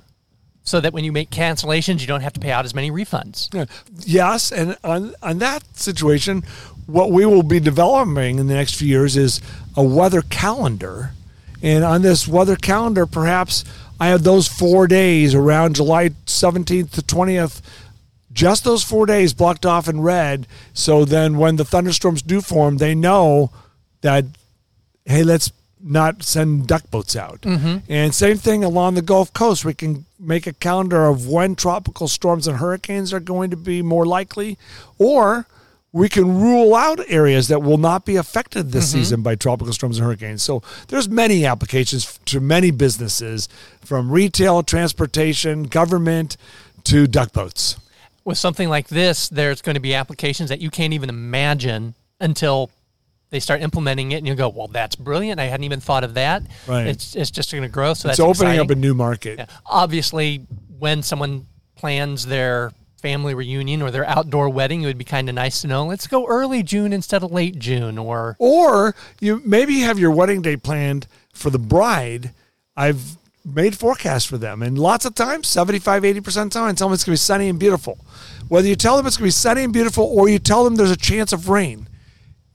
so 0.63 0.79
that 0.79 0.93
when 0.93 1.03
you 1.03 1.11
make 1.11 1.29
cancellations, 1.29 2.01
you 2.01 2.07
don't 2.07 2.21
have 2.21 2.33
to 2.33 2.39
pay 2.39 2.51
out 2.51 2.65
as 2.65 2.73
many 2.73 2.91
refunds. 2.91 3.53
Yeah. 3.53 3.65
Yes, 3.99 4.51
and 4.51 4.77
on 4.83 5.13
on 5.21 5.37
that 5.39 5.63
situation, 5.77 6.43
what 6.85 7.11
we 7.11 7.25
will 7.25 7.43
be 7.43 7.59
developing 7.59 8.39
in 8.39 8.47
the 8.47 8.53
next 8.53 8.75
few 8.75 8.87
years 8.87 9.17
is 9.17 9.41
a 9.75 9.83
weather 9.83 10.21
calendar, 10.21 11.11
and 11.61 11.83
on 11.83 12.01
this 12.01 12.27
weather 12.27 12.55
calendar, 12.55 13.05
perhaps 13.05 13.63
I 13.99 14.07
have 14.07 14.23
those 14.23 14.47
four 14.47 14.87
days 14.87 15.33
around 15.33 15.75
July 15.75 16.11
seventeenth 16.25 16.93
to 16.93 17.01
twentieth. 17.01 17.61
Just 18.33 18.65
those 18.65 18.83
four 18.83 19.05
days 19.05 19.33
blocked 19.33 19.65
off 19.65 19.87
in 19.87 20.01
red. 20.01 20.45
So 20.73 21.05
then, 21.05 21.37
when 21.37 21.55
the 21.55 21.63
thunderstorms 21.63 22.21
do 22.21 22.41
form, 22.41 22.77
they 22.77 22.93
know 22.93 23.51
that 24.01 24.25
hey, 25.05 25.23
let's 25.23 25.51
not 25.81 26.23
send 26.23 26.67
duck 26.67 26.89
boats 26.91 27.15
out. 27.15 27.41
Mm-hmm. 27.41 27.77
And 27.87 28.13
same 28.13 28.37
thing 28.37 28.63
along 28.63 28.95
the 28.95 29.01
Gulf 29.01 29.31
Coast. 29.33 29.63
We 29.63 29.73
can 29.73 30.05
make 30.19 30.47
a 30.47 30.53
calendar 30.53 31.05
of 31.05 31.27
when 31.27 31.55
tropical 31.55 32.07
storms 32.07 32.47
and 32.47 32.57
hurricanes 32.57 33.13
are 33.13 33.19
going 33.19 33.51
to 33.51 33.57
be 33.57 33.81
more 33.81 34.05
likely, 34.05 34.57
or 34.97 35.45
we 35.95 36.09
can 36.09 36.41
rule 36.41 36.75
out 36.75 36.99
areas 37.07 37.47
that 37.47 37.63
will 37.63 37.77
not 37.77 38.03
be 38.03 38.17
affected 38.17 38.73
this 38.73 38.89
mm-hmm. 38.89 38.97
season 38.97 39.21
by 39.21 39.33
tropical 39.33 39.71
storms 39.71 39.97
and 39.97 40.05
hurricanes. 40.05 40.43
So 40.43 40.61
there's 40.89 41.07
many 41.07 41.45
applications 41.45 42.19
to 42.25 42.41
many 42.41 42.69
businesses, 42.69 43.47
from 43.79 44.11
retail, 44.11 44.61
transportation, 44.61 45.63
government, 45.63 46.35
to 46.83 47.07
duck 47.07 47.31
boats. 47.31 47.77
With 48.25 48.37
something 48.37 48.67
like 48.67 48.89
this, 48.89 49.29
there's 49.29 49.61
going 49.61 49.75
to 49.75 49.79
be 49.79 49.95
applications 49.95 50.49
that 50.49 50.59
you 50.59 50.69
can't 50.69 50.91
even 50.91 51.07
imagine 51.07 51.95
until 52.19 52.71
they 53.29 53.39
start 53.39 53.61
implementing 53.61 54.11
it, 54.11 54.17
and 54.17 54.27
you 54.27 54.35
go, 54.35 54.49
"Well, 54.49 54.67
that's 54.67 54.97
brilliant! 54.97 55.39
I 55.39 55.45
hadn't 55.45 55.63
even 55.63 55.79
thought 55.79 56.03
of 56.03 56.15
that." 56.15 56.43
Right. 56.67 56.87
It's 56.87 57.15
it's 57.15 57.31
just 57.31 57.53
going 57.53 57.63
to 57.63 57.69
grow. 57.69 57.93
So 57.93 58.09
It's 58.09 58.17
that's 58.17 58.19
opening 58.19 58.55
exciting. 58.55 58.59
up 58.59 58.69
a 58.69 58.75
new 58.75 58.95
market. 58.95 59.39
Yeah. 59.39 59.45
Obviously, 59.65 60.45
when 60.77 61.03
someone 61.03 61.45
plans 61.77 62.25
their 62.25 62.73
family 63.01 63.33
reunion 63.33 63.81
or 63.81 63.91
their 63.91 64.07
outdoor 64.07 64.49
wedding, 64.49 64.81
it 64.81 64.85
would 64.85 64.97
be 64.97 65.05
kind 65.05 65.29
of 65.29 65.35
nice 65.35 65.61
to 65.61 65.67
know. 65.67 65.85
Let's 65.85 66.07
go 66.07 66.25
early 66.27 66.63
June 66.63 66.93
instead 66.93 67.23
of 67.23 67.31
late 67.31 67.59
June, 67.59 67.97
or 67.97 68.35
Or 68.39 68.95
you 69.19 69.41
maybe 69.45 69.81
have 69.81 69.99
your 69.99 70.11
wedding 70.11 70.41
day 70.41 70.57
planned 70.57 71.07
for 71.33 71.49
the 71.49 71.59
bride. 71.59 72.31
I've 72.75 73.17
made 73.45 73.77
forecasts 73.77 74.25
for 74.25 74.37
them. 74.37 74.63
And 74.63 74.77
lots 74.77 75.05
of 75.05 75.13
times, 75.13 75.47
75, 75.47 76.03
80% 76.03 76.17
of 76.17 76.23
the 76.23 76.49
time, 76.49 76.75
tell 76.75 76.87
them 76.87 76.93
it's 76.93 77.03
going 77.03 77.15
to 77.15 77.21
be 77.21 77.23
sunny 77.23 77.49
and 77.49 77.59
beautiful. 77.59 77.99
Whether 78.47 78.67
you 78.67 78.75
tell 78.75 78.97
them 78.97 79.05
it's 79.05 79.17
going 79.17 79.25
to 79.25 79.27
be 79.27 79.31
sunny 79.31 79.63
and 79.63 79.73
beautiful 79.73 80.05
or 80.05 80.27
you 80.29 80.39
tell 80.39 80.63
them 80.63 80.75
there's 80.75 80.91
a 80.91 80.97
chance 80.97 81.31
of 81.31 81.49
rain, 81.49 81.87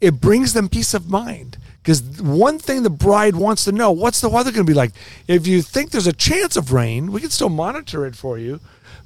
it 0.00 0.20
brings 0.20 0.52
them 0.52 0.68
peace 0.68 0.94
of 0.94 1.08
mind. 1.08 1.58
Because 1.82 2.02
one 2.20 2.58
thing 2.58 2.82
the 2.82 2.90
bride 2.90 3.36
wants 3.36 3.64
to 3.64 3.72
know, 3.72 3.90
what's 3.90 4.20
the 4.20 4.28
weather 4.28 4.52
going 4.52 4.66
to 4.66 4.70
be 4.70 4.74
like? 4.74 4.92
If 5.26 5.46
you 5.46 5.62
think 5.62 5.90
there's 5.90 6.06
a 6.06 6.12
chance 6.12 6.56
of 6.56 6.72
rain, 6.72 7.10
we 7.10 7.20
can 7.20 7.30
still 7.30 7.48
monitor 7.48 8.04
it 8.06 8.14
for 8.16 8.38
you. 8.38 8.60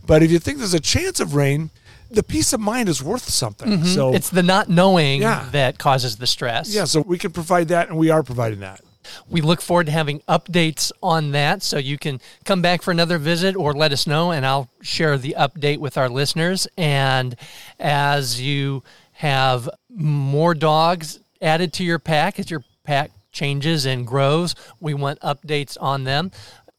But 0.06 0.22
if 0.22 0.30
you 0.30 0.38
think 0.38 0.58
there's 0.58 0.74
a 0.74 0.80
chance 0.80 1.20
of 1.20 1.34
rain, 1.34 1.70
the 2.10 2.22
peace 2.22 2.52
of 2.52 2.60
mind 2.60 2.88
is 2.88 3.02
worth 3.02 3.28
something. 3.28 3.68
Mm-hmm. 3.68 3.84
So 3.87 4.12
it's 4.14 4.28
the 4.28 4.42
not 4.42 4.68
knowing 4.68 5.22
Yeah. 5.22 5.48
that 5.52 5.78
causes 5.78 6.16
the 6.16 6.26
stress. 6.26 6.74
yeah, 6.74 6.84
so 6.84 7.00
we 7.00 7.16
can 7.18 7.30
provide 7.30 7.68
that, 7.68 7.88
and 7.88 7.96
we 7.98 8.10
are 8.10 8.22
providing 8.22 8.60
that. 8.60 8.80
We 9.28 9.40
look 9.40 9.60
forward 9.60 9.87
to 9.87 9.92
having 9.92 10.20
updates 10.20 10.90
on 11.02 11.32
that. 11.32 11.62
So 11.62 11.78
you 11.78 11.98
can 11.98 12.20
come 12.44 12.62
back 12.62 12.82
for 12.82 12.90
another 12.90 13.18
visit 13.18 13.54
or 13.54 13.72
let 13.74 13.92
us 13.92 14.06
know, 14.06 14.32
and 14.32 14.46
I'll 14.46 14.70
share 14.80 15.16
the 15.18 15.37
update 15.38 15.78
with 15.78 15.98
our 15.98 16.08
listeners. 16.08 16.66
And 16.78 17.37
as 17.78 18.40
you 18.40 18.82
have 19.12 19.68
more 19.90 20.54
dogs 20.54 21.20
added 21.44 21.72
to 21.74 21.85
your 21.85 21.98
pack, 21.98 22.40
as 22.40 22.50
your 22.50 22.64
pack 22.83 23.11
changes 23.30 23.85
and 23.85 24.07
grows, 24.07 24.54
we 24.80 24.94
want 24.94 25.20
updates 25.20 25.76
on 25.80 26.04
them. 26.04 26.30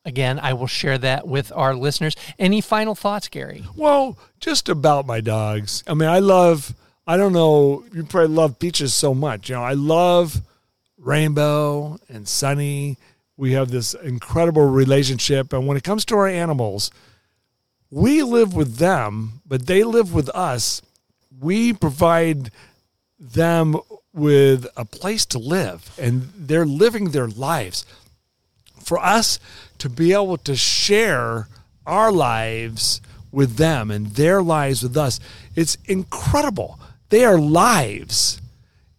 Again, 0.03 0.39
I 0.39 0.53
will 0.53 0.67
share 0.67 0.97
that 0.99 1.27
with 1.27 1.51
our 1.55 1.75
listeners. 1.75 2.15
Any 2.37 2.61
final 2.61 2.95
thoughts, 2.95 3.27
Gary? 3.27 3.65
Well, 3.75 4.17
just 4.39 4.69
about 4.69 5.07
my 5.07 5.19
dogs. 5.19 5.83
I 5.87 5.93
mean, 5.95 6.09
I 6.09 6.19
love, 6.19 6.75
I 7.07 7.17
don't 7.17 7.33
know, 7.33 7.83
you 7.93 8.03
probably 8.03 8.35
love 8.35 8.59
Peaches 8.59 8.93
so 8.93 9.13
much. 9.13 9.49
You 9.49 9.55
know, 9.55 9.63
I 9.63 9.73
love 9.73 10.41
Rainbow 10.97 11.97
and 12.07 12.27
Sunny. 12.27 12.97
We 13.37 13.53
have 13.53 13.71
this 13.71 13.95
incredible 13.95 14.65
relationship. 14.67 15.53
And 15.53 15.67
when 15.67 15.75
it 15.75 15.83
comes 15.83 16.05
to 16.05 16.15
our 16.15 16.27
animals, 16.27 16.91
we 17.89 18.23
live 18.23 18.53
with 18.53 18.77
them, 18.77 19.41
but 19.45 19.65
they 19.65 19.83
live 19.83 20.13
with 20.13 20.29
us. 20.29 20.81
We 21.39 21.73
provide 21.73 22.51
them 23.19 23.77
with 24.15 24.65
a 24.77 24.85
place 24.85 25.25
to 25.27 25.37
live, 25.37 25.91
and 25.99 26.31
they're 26.35 26.65
living 26.65 27.11
their 27.11 27.27
lives. 27.27 27.85
For 28.81 28.97
us 28.97 29.39
to 29.79 29.89
be 29.89 30.13
able 30.13 30.37
to 30.37 30.55
share 30.55 31.47
our 31.85 32.11
lives 32.11 33.01
with 33.31 33.57
them 33.57 33.91
and 33.91 34.07
their 34.07 34.41
lives 34.41 34.81
with 34.81 34.95
us, 34.95 35.19
it's 35.55 35.77
incredible. 35.85 36.79
They 37.09 37.25
are 37.25 37.37
lives, 37.37 38.41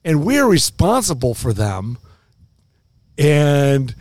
and 0.04 0.24
we 0.24 0.38
are 0.38 0.48
responsible 0.48 1.34
for 1.34 1.52
them, 1.52 1.98
and 3.16 3.94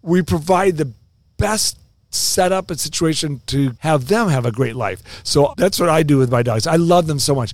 we 0.00 0.22
provide 0.22 0.78
the 0.78 0.90
best 1.36 1.78
setup 2.08 2.70
and 2.70 2.80
situation 2.80 3.42
to 3.46 3.72
have 3.80 4.08
them 4.08 4.28
have 4.28 4.46
a 4.46 4.52
great 4.52 4.74
life. 4.74 5.02
So 5.22 5.52
that's 5.58 5.78
what 5.78 5.90
I 5.90 6.02
do 6.02 6.16
with 6.16 6.30
my 6.30 6.42
dogs. 6.42 6.66
I 6.66 6.76
love 6.76 7.06
them 7.06 7.18
so 7.18 7.34
much. 7.34 7.52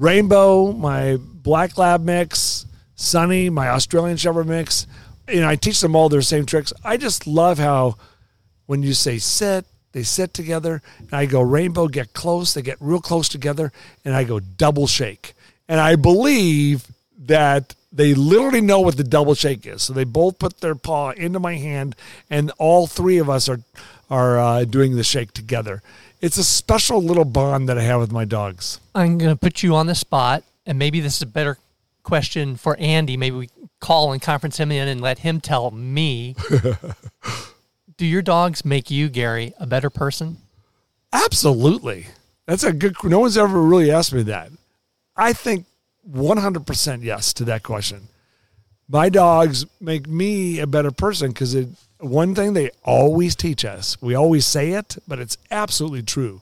Rainbow, 0.00 0.72
my 0.72 1.18
black 1.20 1.76
lab 1.76 2.02
mix, 2.02 2.64
Sunny, 2.94 3.50
my 3.50 3.68
Australian 3.68 4.16
Shepherd 4.16 4.48
mix. 4.48 4.86
You 5.28 5.42
know, 5.42 5.48
I 5.48 5.56
teach 5.56 5.82
them 5.82 5.94
all 5.94 6.08
their 6.08 6.22
same 6.22 6.46
tricks. 6.46 6.72
I 6.82 6.96
just 6.96 7.26
love 7.26 7.58
how 7.58 7.96
when 8.64 8.82
you 8.82 8.94
say 8.94 9.18
sit, 9.18 9.66
they 9.92 10.02
sit 10.02 10.32
together. 10.32 10.80
And 10.98 11.12
I 11.12 11.26
go 11.26 11.42
rainbow, 11.42 11.86
get 11.86 12.14
close. 12.14 12.54
They 12.54 12.62
get 12.62 12.78
real 12.80 13.00
close 13.00 13.28
together, 13.28 13.72
and 14.02 14.14
I 14.14 14.24
go 14.24 14.40
double 14.40 14.86
shake. 14.86 15.34
And 15.68 15.78
I 15.78 15.96
believe 15.96 16.86
that 17.18 17.74
they 17.92 18.14
literally 18.14 18.62
know 18.62 18.80
what 18.80 18.96
the 18.96 19.04
double 19.04 19.34
shake 19.34 19.66
is. 19.66 19.82
So 19.82 19.92
they 19.92 20.04
both 20.04 20.38
put 20.38 20.60
their 20.60 20.74
paw 20.74 21.10
into 21.10 21.40
my 21.40 21.56
hand, 21.56 21.94
and 22.30 22.50
all 22.58 22.86
three 22.86 23.18
of 23.18 23.28
us 23.28 23.50
are 23.50 23.60
are 24.08 24.38
uh, 24.40 24.64
doing 24.64 24.96
the 24.96 25.04
shake 25.04 25.32
together. 25.32 25.82
It's 26.20 26.36
a 26.36 26.44
special 26.44 27.02
little 27.02 27.24
bond 27.24 27.68
that 27.68 27.78
I 27.78 27.82
have 27.82 28.00
with 28.00 28.12
my 28.12 28.26
dogs. 28.26 28.78
I'm 28.94 29.16
going 29.16 29.32
to 29.32 29.38
put 29.38 29.62
you 29.62 29.74
on 29.74 29.86
the 29.86 29.94
spot, 29.94 30.44
and 30.66 30.78
maybe 30.78 31.00
this 31.00 31.16
is 31.16 31.22
a 31.22 31.26
better 31.26 31.56
question 32.02 32.56
for 32.56 32.76
Andy. 32.78 33.16
Maybe 33.16 33.36
we 33.36 33.48
call 33.80 34.12
and 34.12 34.20
conference 34.20 34.58
him 34.58 34.70
in 34.70 34.86
and 34.86 35.00
let 35.00 35.20
him 35.20 35.40
tell 35.40 35.70
me. 35.70 36.36
Do 37.96 38.06
your 38.06 38.22
dogs 38.22 38.64
make 38.64 38.90
you, 38.90 39.08
Gary, 39.08 39.54
a 39.58 39.66
better 39.66 39.88
person? 39.88 40.36
Absolutely. 41.12 42.06
That's 42.46 42.64
a 42.64 42.72
good. 42.72 42.96
No 43.02 43.20
one's 43.20 43.38
ever 43.38 43.60
really 43.60 43.90
asked 43.90 44.12
me 44.12 44.22
that. 44.24 44.50
I 45.16 45.32
think 45.32 45.66
100% 46.10 47.02
yes 47.02 47.32
to 47.34 47.44
that 47.44 47.62
question. 47.62 48.08
My 48.88 49.08
dogs 49.08 49.66
make 49.80 50.06
me 50.06 50.58
a 50.60 50.66
better 50.66 50.90
person 50.90 51.30
because 51.30 51.54
it. 51.54 51.68
One 52.00 52.34
thing 52.34 52.52
they 52.52 52.70
always 52.82 53.36
teach 53.36 53.64
us, 53.64 54.00
we 54.00 54.14
always 54.14 54.46
say 54.46 54.72
it, 54.72 54.96
but 55.06 55.18
it's 55.18 55.36
absolutely 55.50 56.02
true. 56.02 56.40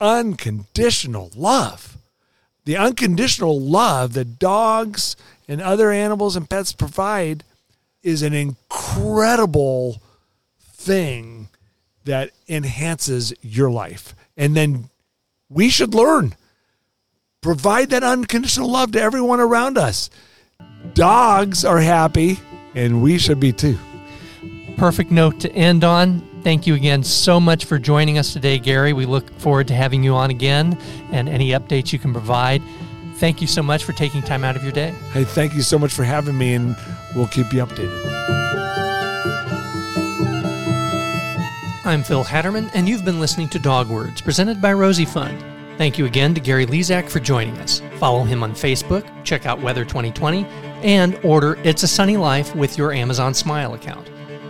Unconditional 0.00 1.30
love. 1.34 1.96
The 2.64 2.76
unconditional 2.76 3.58
love 3.58 4.12
that 4.12 4.38
dogs 4.38 5.16
and 5.48 5.60
other 5.60 5.90
animals 5.90 6.36
and 6.36 6.48
pets 6.48 6.72
provide 6.72 7.42
is 8.02 8.22
an 8.22 8.34
incredible 8.34 10.00
thing 10.60 11.48
that 12.04 12.30
enhances 12.48 13.32
your 13.42 13.70
life. 13.70 14.14
And 14.36 14.56
then 14.56 14.90
we 15.48 15.68
should 15.70 15.94
learn. 15.94 16.34
Provide 17.40 17.90
that 17.90 18.04
unconditional 18.04 18.70
love 18.70 18.92
to 18.92 19.00
everyone 19.00 19.40
around 19.40 19.78
us. 19.78 20.10
Dogs 20.94 21.64
are 21.64 21.78
happy, 21.78 22.38
and 22.74 23.02
we 23.02 23.18
should 23.18 23.40
be 23.40 23.52
too. 23.52 23.78
Perfect 24.78 25.10
note 25.10 25.40
to 25.40 25.52
end 25.52 25.82
on. 25.82 26.20
Thank 26.44 26.64
you 26.64 26.74
again 26.74 27.02
so 27.02 27.40
much 27.40 27.64
for 27.64 27.80
joining 27.80 28.16
us 28.16 28.32
today, 28.32 28.60
Gary. 28.60 28.92
We 28.92 29.06
look 29.06 29.28
forward 29.40 29.66
to 29.68 29.74
having 29.74 30.04
you 30.04 30.14
on 30.14 30.30
again 30.30 30.78
and 31.10 31.28
any 31.28 31.50
updates 31.50 31.92
you 31.92 31.98
can 31.98 32.12
provide. 32.12 32.62
Thank 33.16 33.40
you 33.40 33.48
so 33.48 33.60
much 33.60 33.82
for 33.82 33.92
taking 33.92 34.22
time 34.22 34.44
out 34.44 34.54
of 34.54 34.62
your 34.62 34.70
day. 34.70 34.94
Hey, 35.12 35.24
thank 35.24 35.54
you 35.54 35.62
so 35.62 35.80
much 35.80 35.92
for 35.92 36.04
having 36.04 36.38
me, 36.38 36.54
and 36.54 36.76
we'll 37.16 37.26
keep 37.26 37.52
you 37.52 37.66
updated. 37.66 37.92
I'm 41.84 42.04
Phil 42.04 42.22
Hatterman, 42.22 42.70
and 42.72 42.88
you've 42.88 43.04
been 43.04 43.18
listening 43.18 43.48
to 43.48 43.58
Dog 43.58 43.88
Words, 43.88 44.20
presented 44.20 44.62
by 44.62 44.72
Rosie 44.74 45.04
Fund. 45.04 45.42
Thank 45.76 45.98
you 45.98 46.06
again 46.06 46.34
to 46.34 46.40
Gary 46.40 46.66
Lezak 46.66 47.08
for 47.08 47.18
joining 47.18 47.58
us. 47.58 47.82
Follow 47.96 48.22
him 48.22 48.44
on 48.44 48.52
Facebook, 48.52 49.04
check 49.24 49.44
out 49.44 49.60
Weather 49.60 49.84
2020, 49.84 50.44
and 50.84 51.18
order 51.24 51.58
It's 51.64 51.82
a 51.82 51.88
Sunny 51.88 52.16
Life 52.16 52.54
with 52.54 52.78
your 52.78 52.92
Amazon 52.92 53.34
Smile 53.34 53.74
account. 53.74 54.08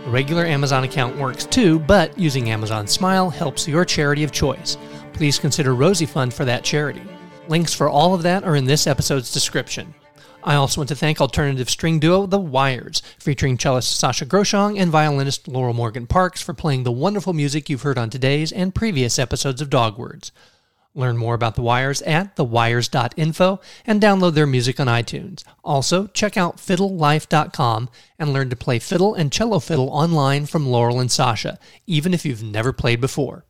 Regular 0.09 0.43
Amazon 0.43 0.83
account 0.85 1.15
works 1.17 1.45
too, 1.45 1.77
but 1.79 2.17
using 2.17 2.49
Amazon 2.49 2.87
Smile 2.87 3.29
helps 3.29 3.67
your 3.67 3.85
charity 3.85 4.23
of 4.23 4.31
choice. 4.31 4.75
Please 5.13 5.37
consider 5.37 5.75
Rosie 5.75 6.07
Fund 6.07 6.33
for 6.33 6.45
that 6.45 6.63
charity. 6.63 7.03
Links 7.47 7.75
for 7.75 7.87
all 7.87 8.15
of 8.15 8.23
that 8.23 8.43
are 8.43 8.55
in 8.55 8.65
this 8.65 8.87
episode's 8.87 9.31
description. 9.31 9.93
I 10.43 10.55
also 10.55 10.81
want 10.81 10.89
to 10.89 10.95
thank 10.95 11.21
alternative 11.21 11.69
string 11.69 11.99
duo 11.99 12.25
The 12.25 12.39
Wires, 12.39 13.03
featuring 13.19 13.57
cellist 13.57 13.99
Sasha 13.99 14.25
Groshong 14.25 14.79
and 14.79 14.89
violinist 14.89 15.47
Laurel 15.47 15.75
Morgan 15.75 16.07
Parks 16.07 16.41
for 16.41 16.55
playing 16.55 16.83
the 16.83 16.91
wonderful 16.91 17.33
music 17.33 17.69
you've 17.69 17.83
heard 17.83 17.99
on 17.99 18.09
today's 18.09 18.51
and 18.51 18.73
previous 18.73 19.19
episodes 19.19 19.61
of 19.61 19.69
Dog 19.69 19.99
Words. 19.99 20.31
Learn 20.99 21.17
more 21.17 21.33
about 21.33 21.55
The 21.55 21.61
Wires 21.61 22.01
at 22.01 22.35
thewires.info 22.35 23.61
and 23.85 24.01
download 24.01 24.33
their 24.33 24.45
music 24.45 24.81
on 24.81 24.87
iTunes. 24.87 25.45
Also, 25.63 26.07
check 26.07 26.35
out 26.35 26.57
fiddlelife.com 26.57 27.89
and 28.19 28.33
learn 28.33 28.49
to 28.49 28.57
play 28.57 28.79
fiddle 28.79 29.15
and 29.15 29.31
cello 29.31 29.59
fiddle 29.59 29.89
online 29.91 30.45
from 30.45 30.67
Laurel 30.67 30.99
and 30.99 31.09
Sasha, 31.09 31.57
even 31.87 32.13
if 32.13 32.25
you've 32.25 32.43
never 32.43 32.73
played 32.73 32.99
before. 32.99 33.45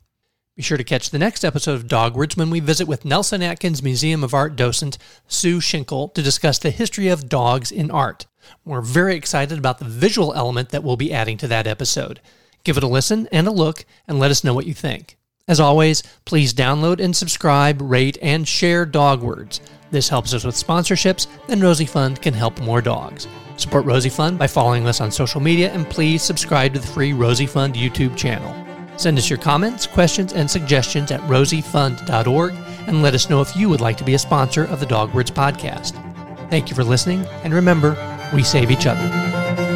Be 0.55 0.61
sure 0.61 0.77
to 0.77 0.83
catch 0.83 1.09
the 1.09 1.17
next 1.17 1.43
episode 1.43 1.73
of 1.73 1.87
Dogwords 1.87 2.37
when 2.37 2.51
we 2.51 2.59
visit 2.59 2.87
with 2.87 3.03
Nelson 3.03 3.41
Atkins 3.41 3.81
Museum 3.81 4.23
of 4.23 4.35
Art 4.35 4.55
docent 4.55 4.99
Sue 5.27 5.57
Schinkel 5.57 6.13
to 6.13 6.21
discuss 6.21 6.59
the 6.59 6.69
history 6.69 7.07
of 7.07 7.29
dogs 7.29 7.71
in 7.71 7.89
art. 7.89 8.27
We're 8.63 8.81
very 8.81 9.15
excited 9.15 9.57
about 9.57 9.79
the 9.79 9.85
visual 9.85 10.35
element 10.35 10.69
that 10.69 10.83
we'll 10.83 10.97
be 10.97 11.11
adding 11.11 11.37
to 11.37 11.47
that 11.47 11.65
episode. 11.65 12.21
Give 12.63 12.77
it 12.77 12.83
a 12.83 12.87
listen 12.87 13.27
and 13.31 13.47
a 13.47 13.51
look 13.51 13.85
and 14.07 14.19
let 14.19 14.29
us 14.29 14.43
know 14.43 14.53
what 14.53 14.67
you 14.67 14.75
think. 14.75 15.17
As 15.49 15.59
always, 15.59 16.03
please 16.25 16.53
download 16.53 16.99
and 16.99 17.13
subscribe, 17.13 17.81
rate, 17.81 18.19
and 18.21 18.47
share 18.47 18.85
Dogwords. 18.85 19.61
This 19.89 20.07
helps 20.07 20.31
us 20.35 20.43
with 20.43 20.53
sponsorships, 20.53 21.25
and 21.47 21.63
Rosie 21.63 21.87
Fund 21.87 22.21
can 22.21 22.35
help 22.35 22.61
more 22.61 22.81
dogs. 22.81 23.27
Support 23.57 23.85
Rosie 23.85 24.09
Fund 24.09 24.37
by 24.37 24.45
following 24.45 24.87
us 24.87 25.01
on 25.01 25.11
social 25.11 25.41
media, 25.41 25.71
and 25.73 25.89
please 25.89 26.21
subscribe 26.21 26.75
to 26.75 26.79
the 26.79 26.87
free 26.87 27.13
Rosie 27.13 27.47
Fund 27.47 27.73
YouTube 27.73 28.15
channel. 28.15 28.55
Send 28.95 29.17
us 29.17 29.27
your 29.27 29.39
comments, 29.39 29.87
questions, 29.87 30.33
and 30.33 30.49
suggestions 30.49 31.09
at 31.09 31.21
rosiefund.org 31.21 32.53
and 32.85 33.01
let 33.01 33.15
us 33.15 33.29
know 33.29 33.41
if 33.41 33.55
you 33.55 33.69
would 33.69 33.81
like 33.81 33.97
to 33.97 34.03
be 34.03 34.13
a 34.13 34.19
sponsor 34.19 34.65
of 34.65 34.79
the 34.79 34.85
Dogwords 34.85 35.31
podcast. 35.31 35.93
Thank 36.51 36.69
you 36.69 36.75
for 36.75 36.83
listening, 36.83 37.25
and 37.43 37.55
remember, 37.55 37.97
we 38.35 38.43
save 38.43 38.69
each 38.69 38.85
other. 38.85 39.68